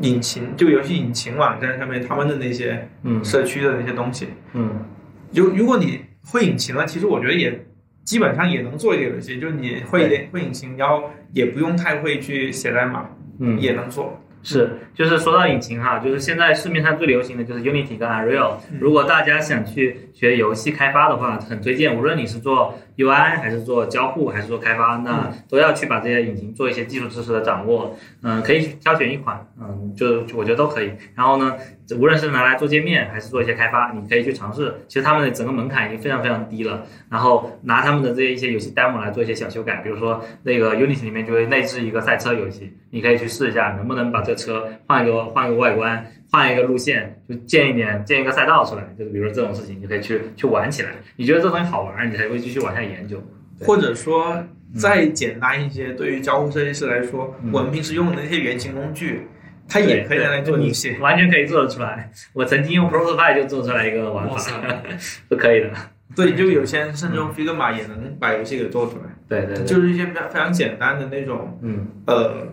[0.00, 4.28] 引擎，就游戏引擎网站上面他们的那些嗯社区的那些东西。
[4.54, 4.82] 嗯
[5.30, 7.66] 就如果你会引擎了，其实我觉得也
[8.04, 14.18] 基本上也能做一个游戏，就是你会会引擎，然后也不用太会去写代码，嗯，也能做。
[14.44, 18.56] 是，就是说到引擎哈，就是现在市面上最流行的就是 Unity 跟 Unreal。
[18.78, 27.96] 如果大家想去学游戏开发的话，很推荐，无论你是做 UI 还是做交互还是做开发，那都要去把这些引擎做一些基础知识的掌握。
[28.22, 30.92] 嗯，可以去挑选一款，嗯，就就我觉得都可以。
[31.14, 31.56] 然后呢，
[31.98, 34.74] 无论是拿来做界面还是做一些开发，你可以去尝试。
[34.86, 36.86] 其实他们的整个门槛已经非常非常低了。
[37.10, 50.90] 然后拿他们的这一些游戏 demo 来做一些小修改，比如说那个 Unity 里面就会内置一个赛车游戏，你可以去试一下能不能把这车换一个换一个外观，换一个路线，就建一点建一个赛道出来，就是比如说这种事情，你可以去去玩起来。
[51.16, 53.22] 你觉得这东西好玩，你才会继续往下研究。
[53.60, 54.44] 或者说
[54.76, 59.28] 再简单一些，对于交互设计师来说，嗯我们平时用的那些原型工具，
[59.68, 60.96] 它也可以拿来做游戏。
[60.98, 62.10] 完全可以做得出来。
[62.32, 64.36] 我曾经用 Protopie 就做出来一个玩法，
[64.98, 65.70] 是 可以的。
[66.16, 72.48] 对，就有些人甚至用 Figma 也能把游戏给做出来，对对对，就是一些非常非常简单的那种嗯呃，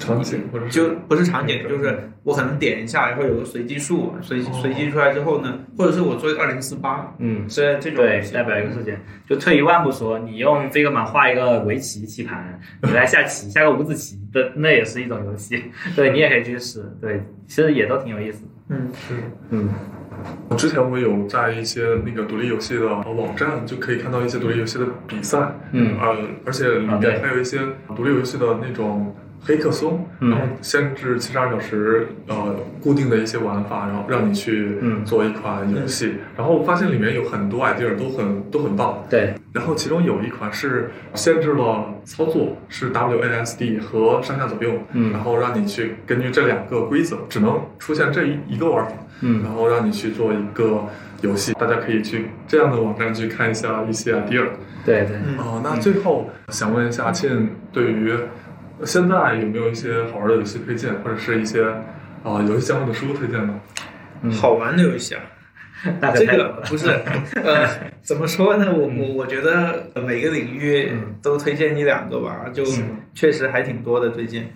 [0.00, 7.46] 场景或者就不是场景，就是我可能点一下，然后有个随机数，随哦随机出来之后呢，或者是我做一个二零四八，嗯。
[7.46, 9.00] 这这种对，代表一个事件。
[9.28, 15.62] 就退一万步说，你用 Figma 画一个围棋棋盘，你来下棋，下个五子棋，这那也是一种游戏。
[15.94, 18.48] 对你也可以去试，对，其实也都挺有意思的。
[18.70, 19.14] 嗯是。
[19.50, 19.68] 嗯
[20.58, 25.38] 之前我有在一些那个独立游戏的网站就可以看到一些独立游戏的比赛，
[25.72, 27.58] 嗯呃，而且里面还有一些
[27.96, 36.14] 独立游戏的那种黑客松，嗯然后限制七十二小时，呃，固定的一些玩法，然后让你去嗯做一款游戏。
[36.36, 50.84] 然后我发现里面有很多 idea 都很都很棒，对，然后其中有一款是限制了操作，是 WASD 和上下左右，嗯然后让你去根据这两个规则，只能出现这一一个玩法，嗯然后让你去做一个
[51.22, 51.52] 游戏。
[51.54, 54.44] 大家可以去这样的网站去看一下一些 idea。
[54.84, 55.16] 对对。
[55.26, 58.14] 嗯哦，那最后想问一下沁，对于
[58.84, 61.64] 现在有没有一些好玩的游戏推荐，或者是一些
[62.22, 63.60] 啊、游戏相关的书推荐呢？
[64.22, 65.22] 嗯好玩的游戏啊，
[66.14, 66.88] 这个不是，
[67.42, 67.66] 呃，
[68.02, 68.70] 怎么说呢？
[68.70, 74.46] 我我我觉得每个领域嗯都推荐一两个吧，就嗯确实还挺多的最近。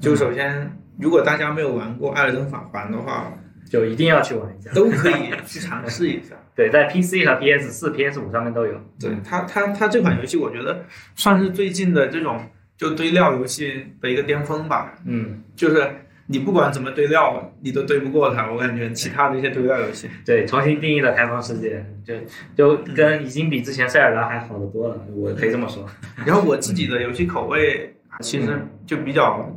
[0.00, 3.32] 就首先，如果大家没有玩过《艾尔登法环》的话，
[3.70, 4.72] 就一定要去玩一下。
[4.74, 6.34] 都可以去尝试一下。
[6.56, 8.72] 对，在 PC 和 PS 四、PS 五上面都有。
[9.00, 12.40] 对它，它它这款游戏，我觉得算是最近的这种
[12.82, 14.92] 就堆料游戏的一个巅峰吧。
[15.06, 15.88] 嗯，就是
[16.26, 18.50] 你不管怎么堆料，你都堆不过它。
[18.50, 22.14] 我感觉其他的一些堆料游戏，对，重新定义了开放世界，就
[22.56, 25.86] 就跟已经比之前塞尔达还好得多了，我可以这么说。
[26.26, 28.48] 然后我自己的游戏口味其实
[28.84, 29.48] 就比较，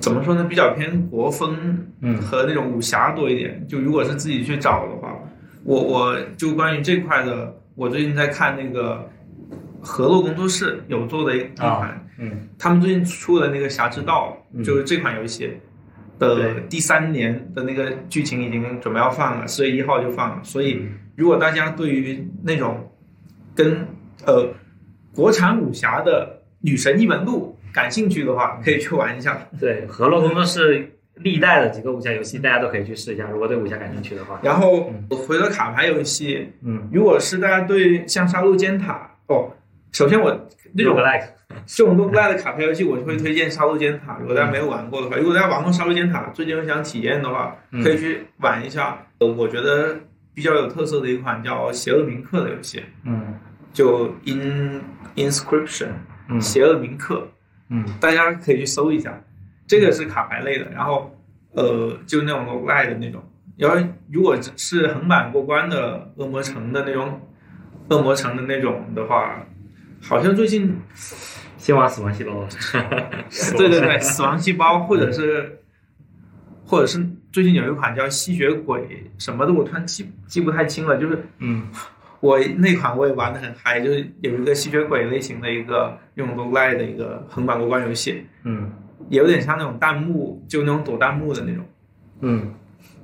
[0.00, 0.46] 怎么说呢？
[0.48, 3.66] 比较偏国风嗯和那种武侠多一点。
[3.68, 5.14] 就如果是自己去找的话，
[5.62, 9.10] 我我就关于这块的，我最近在看那个
[9.84, 12.48] 河洛工作室有做的一一款，嗯。
[12.58, 15.52] 他们最近出的那个《侠之道嗯》，就是这款游戏
[16.18, 20.40] 的第三年的那个剧情已经准备要放了，四月一号就放了。
[20.42, 20.94] 所以，嗯。
[21.16, 22.90] 如果大家对于那种
[23.54, 23.86] 跟
[24.26, 24.48] 呃
[25.14, 29.38] 国产武侠的女神异闻录感兴趣的话，可以去玩一下。
[29.60, 33.28] 对，河洛工作室历代的几个武侠游戏，大家都可以去试一下。
[33.30, 35.16] 如果对武侠感兴趣的话，然后嗯。
[35.16, 36.88] 回到卡牌游戏，嗯。
[36.92, 39.52] 如果是大家对像杀戮尖塔哦，
[39.94, 40.28] 首先我
[40.72, 41.24] 那种 like，
[41.64, 44.14] 这种多不赖的卡牌游戏，我就会推荐《杀戮尖塔》。
[44.18, 48.98] 如果大家没有玩过的话，如果大家玩过《杀戮尖塔》，最近又想体验的话，嗯可以去玩一下。
[49.18, 49.96] 呃，我觉得
[50.34, 53.38] 比较有特色的一款叫《邪恶铭刻》的游戏，嗯
[53.72, 54.82] 就 In
[55.14, 55.90] Inscription，
[56.28, 57.28] 嗯邪恶铭刻，
[57.70, 59.22] 嗯大家可以去搜一下。
[59.68, 61.16] 这个是卡牌类的，然后
[61.52, 63.22] 呃，就那种 roguelike 的那种。
[63.56, 63.78] 然后
[64.10, 67.20] 如果是横版过关的恶魔城的那种，
[67.90, 69.46] 恶魔城的那种的话，
[70.06, 70.76] 好像最近
[71.56, 72.46] 先玩死亡细胞。
[73.56, 75.58] 对对对，死亡细胞，或者是，
[76.64, 80.96] 或者是最近有一款叫吸血鬼什么的，我突然记记不太清了。
[80.98, 81.68] 就是嗯
[82.20, 88.70] 我那款我也玩的很嗨，就是有一个吸血鬼类型的一个用 roguelike 的一个横版过关游戏，嗯
[89.10, 91.64] 也有点像那种弹幕，就那种躲弹幕的那种。
[92.20, 92.54] 嗯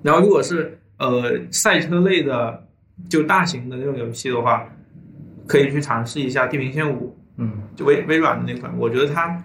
[0.03, 2.67] 然后如果是呃赛车类的
[3.09, 4.67] 就大型的那种游戏的话，
[5.51, 9.43] 可以去尝试一下《地平线五》，嗯就微微软的那款，我觉得它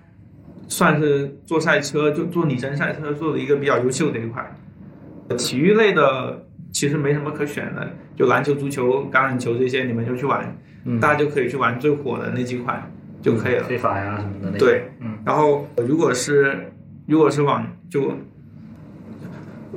[0.68, 4.46] 算是做赛车就做拟真赛车做的一个比较优秀的一款。
[5.36, 12.88] 体育类的其实没什么可选的，就篮球、足球、橄榄球这些，你们就去玩，嗯，大家就可以去玩最火的那几款
[13.24, 13.64] 就可以了。
[13.64, 14.60] 非法呀什么的那种。
[14.60, 16.72] 对，嗯然后呃如果是
[17.08, 18.14] 如果是网就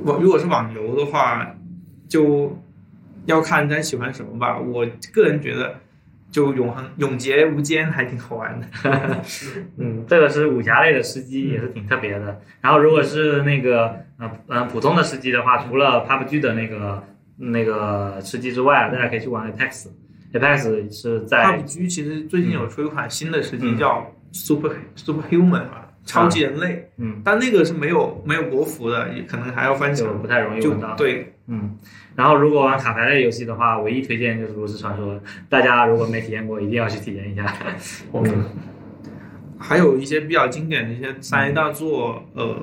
[0.03, 1.55] 网如果是网游的话，
[2.07, 2.55] 就
[3.25, 4.59] 要看大家喜欢什么吧。
[4.59, 5.75] 我个人觉得，
[6.31, 8.67] 就永恒永劫无间还挺好玩的。
[9.77, 12.39] 嗯，这个是武侠类的吃鸡，也是挺特别的。
[12.61, 17.03] 然后如果是那个呃呃普通的吃鸡的话，除了 PUBG 的那个
[17.37, 19.87] 那个吃鸡之外，大家可以去玩 Apex。
[20.33, 30.27] Apex 是在 PUBG 其实最近有出一款新的实机嗯叫 Super Superhuman 吧，超级人类，嗯但那个是没有没有国服的，也可能还要翻墙就不。
[30.27, 30.61] 太容易。
[30.95, 31.75] 对，嗯，
[32.15, 35.19] 然后如果玩卡牌类游戏的话，唯一推荐就是炉石传说，
[35.49, 37.53] 大家如果没体验过，一定要去体验一下。
[38.13, 38.45] 嗯
[39.57, 42.55] 还有一些比较经典的一些三 A 大作，呃，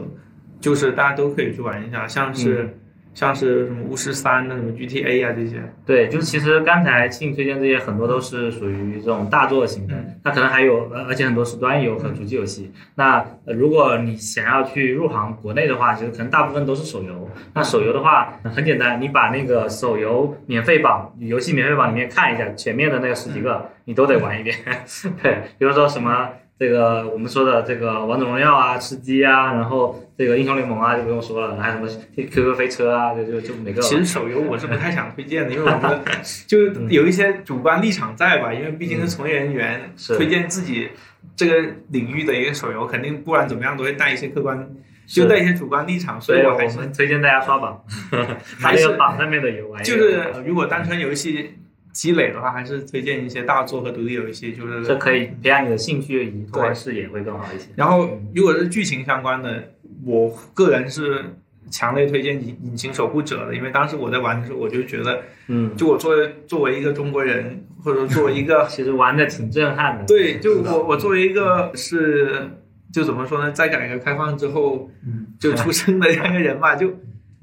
[0.60, 2.74] 就是大家都可以去玩一下，像是、嗯。
[3.16, 5.56] 像是什么巫师三的什么 GTA 啊这些，
[5.86, 9.95] 对，就是其实刚才庆推荐这些很多都是属于这种大作型的，
[10.26, 12.72] 那可能还有，呃而且很多是端游和主机游戏。
[12.96, 17.30] 那、呃如果你想要去入行国内的话，其实可能大部分都是手游。
[17.54, 24.56] 那手游的话很简单，你把那个手游免费榜、游戏免费榜里面看一下，前面的那个十几个你都得玩一遍。
[25.22, 26.30] 对，比如说什么。
[26.58, 36.02] 这个我们说的这个王者荣耀啊、吃鸡啊，然后这个英雄联盟啊就不用说了，还有什么 QQ 飞车啊，就就就每个其实手游我是不太想推荐的，因为我觉得
[36.48, 40.88] 就有一些主观立场在吧，因为毕竟是从业人员，是推荐自己
[41.36, 44.66] 这个领域的一个手游，肯定不管怎么样都会带一些客观，
[45.06, 47.84] 就带一些主观立场，所所以以我还是推荐大家刷榜，
[48.62, 49.82] 把那个榜上面的游玩。
[49.84, 51.54] 就是呃如果单纯游戏
[51.96, 57.68] 积累的话，还是推荐一些大作和独立游戏，就是这可以培养你的兴趣以拓宽视野，会更好一些。
[57.74, 59.72] 然后，如果是剧情相关的，
[60.04, 61.24] 我个人是
[61.70, 70.04] 强烈推荐《隐隐形守护者》的，因为当时我在玩的时候，我就觉得，嗯，就我作为作为一个中国人，或者说作为一个 其实玩的挺震撼的。
[70.06, 72.50] 对，就我我作为一个是
[72.92, 76.92] 就怎么说呢，在改革开放之后嗯，就出生的这样一个人吧，就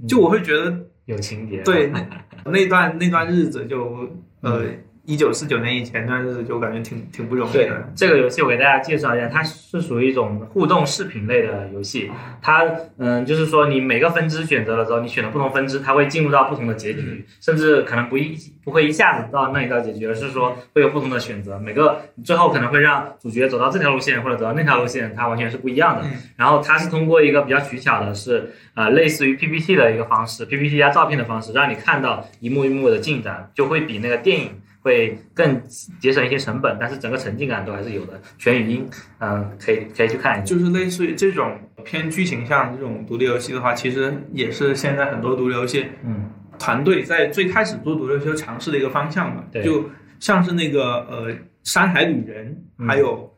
[0.07, 1.63] 就我会觉得，有情节。
[1.63, 1.91] 对
[2.45, 4.09] 那段那段日子就
[4.41, 4.65] 呃。
[5.05, 12.09] 一九四九年以前那段日子就感觉挺挺不容易的，这个游戏，我给大家介绍一下，它是属于一种互动视频类的游戏。
[12.41, 12.65] 它
[12.97, 21.59] 嗯，就是说你每个分支选择了之后，你选了不同分支，它会进入到不同的结局，甚至可能不一不会一下子到那一道结局，而是说会有不同的选择。
[21.59, 26.07] 每个最后可能会让主角走到这条路线或者走到那条路线，它完全是不一样的。
[26.37, 34.51] 然后它是通过一个比较取巧的是，呃，类似于 PPT 的一个方式，PPT 加照片的方式，让你看到一幕一幕的进展，就会比那个电影。
[34.83, 35.59] 会更
[35.99, 38.21] 节省一些成本，但是整个沉浸感都还是有的。
[38.37, 38.87] 全语音，
[39.19, 40.45] 嗯、可以可以去看一下。
[40.45, 46.29] 就是类似于这种偏剧情向这种独立游戏的话，其实也是现在很多独立游戏嗯
[46.59, 49.43] 团队在最开始做独立游戏尝试的一个方向嘛。
[49.51, 51.31] 对就像是那个呃
[51.63, 53.33] 《山海旅人》，嗯还有、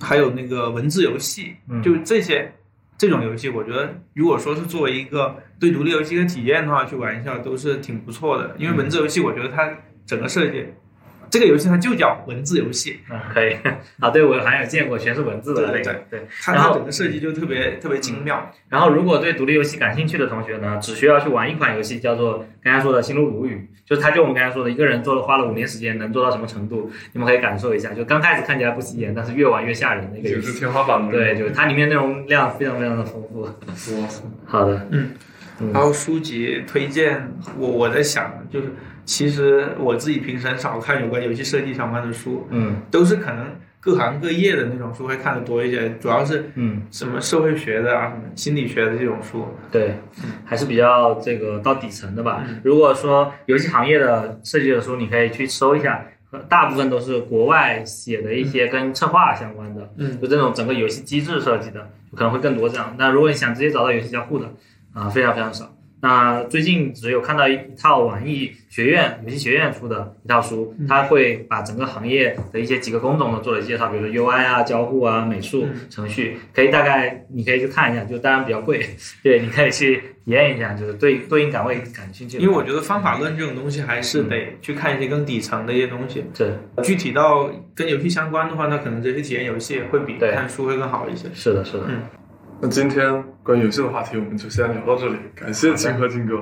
[0.00, 2.50] 还有那个文字游戏，嗯就这些
[2.96, 8.56] 这种游戏，我觉得如果说是作为一个对独立游戏的体验的话，去玩一下都是挺不错的。
[8.58, 9.70] 因为文字游戏，我觉得它
[10.08, 10.66] 整个设计。
[11.30, 13.54] 这个游戏它就叫文字游戏，嗯，可以
[14.00, 16.26] 啊，对我好像有见过，全是文字的那个，对。
[16.42, 18.50] 它然后它整个设计就特别特别精妙。
[18.70, 23.56] 然后，如果对独立游戏感兴趣的同学呢，只需要去玩一款游戏，叫做刚才说的《星露如雨》，
[23.86, 27.92] 就是它就我们刚才说的，一个人做了花了五年时间，能做到什么程度，你们可以感受一下。
[27.92, 30.46] 就刚开始看起来不起眼，但是越玩越吓人的一个游戏。
[30.46, 31.10] 就是天花板。
[31.10, 33.42] 对，就是它里面内容量非常非常的丰富。
[33.42, 34.08] 哇，
[34.46, 35.10] 好的，嗯
[35.60, 38.68] 嗯然后书籍推荐，我我在想，就是
[39.08, 43.46] 其实我自己平时很少看有关游戏设计相关的书，嗯都是可能
[43.80, 49.46] 各行各业的那种书会看的多一些，主要是嗯，什么社会学的啊、什么心理学的这种书。
[49.72, 49.94] 对，
[50.44, 52.60] 还是比较这个到底层的吧嗯。
[52.62, 56.04] 如果说游戏行业的设计的书，你可以去搜一下，
[56.46, 59.90] 大部分都是国外写的一些跟策划相关的。
[59.96, 62.94] 嗯就这种整个游戏机制设计的，可能会更多这样。
[62.98, 64.52] 那如果你想直接找到游戏交互的，
[64.92, 65.74] 啊、非常非常少。
[66.00, 78.80] 那最近只有看到一套网易学院游戏学院出的一套书，它会把整个行业的一些几个工种都做了介绍，比如说 UI 啊、交互啊、美术、程序，可以大概你可以去看一下，就当然比较贵，
[79.24, 82.38] 对，你可以去体验一下，就是对对应岗位感兴趣。
[82.38, 86.24] 因为我觉得方法论这种东西还是得去看一些更底层的一些东西。
[86.32, 86.52] 对
[86.84, 91.28] 具体到跟游戏相关的话，那可能直接体验游戏会比看书会更好一些。
[91.34, 91.84] 是的，是的。
[91.88, 92.02] 嗯
[92.60, 95.14] 那今天关于游戏的话题，我们就先聊到这里。
[95.32, 96.34] 感谢金和金哥。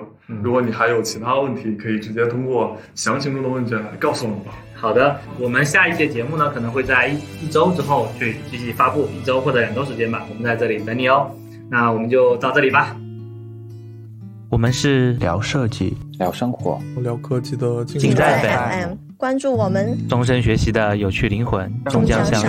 [0.42, 4.52] 如果你还有其他问题，可以直接通过详情中的问卷来告诉我们吧。
[4.74, 10.24] 好的，我们下一期节目呢，可能会在一一周之后去继续发布，一周或者两周时间吧。
[10.30, 11.30] 我们在这里等你哦。
[11.70, 12.96] 那我们就到这里吧。
[14.48, 22.44] 我们是聊设计，聊生活，聊科技的尽在 FM，关注我们，终身学习的有趣灵魂，终将相遇。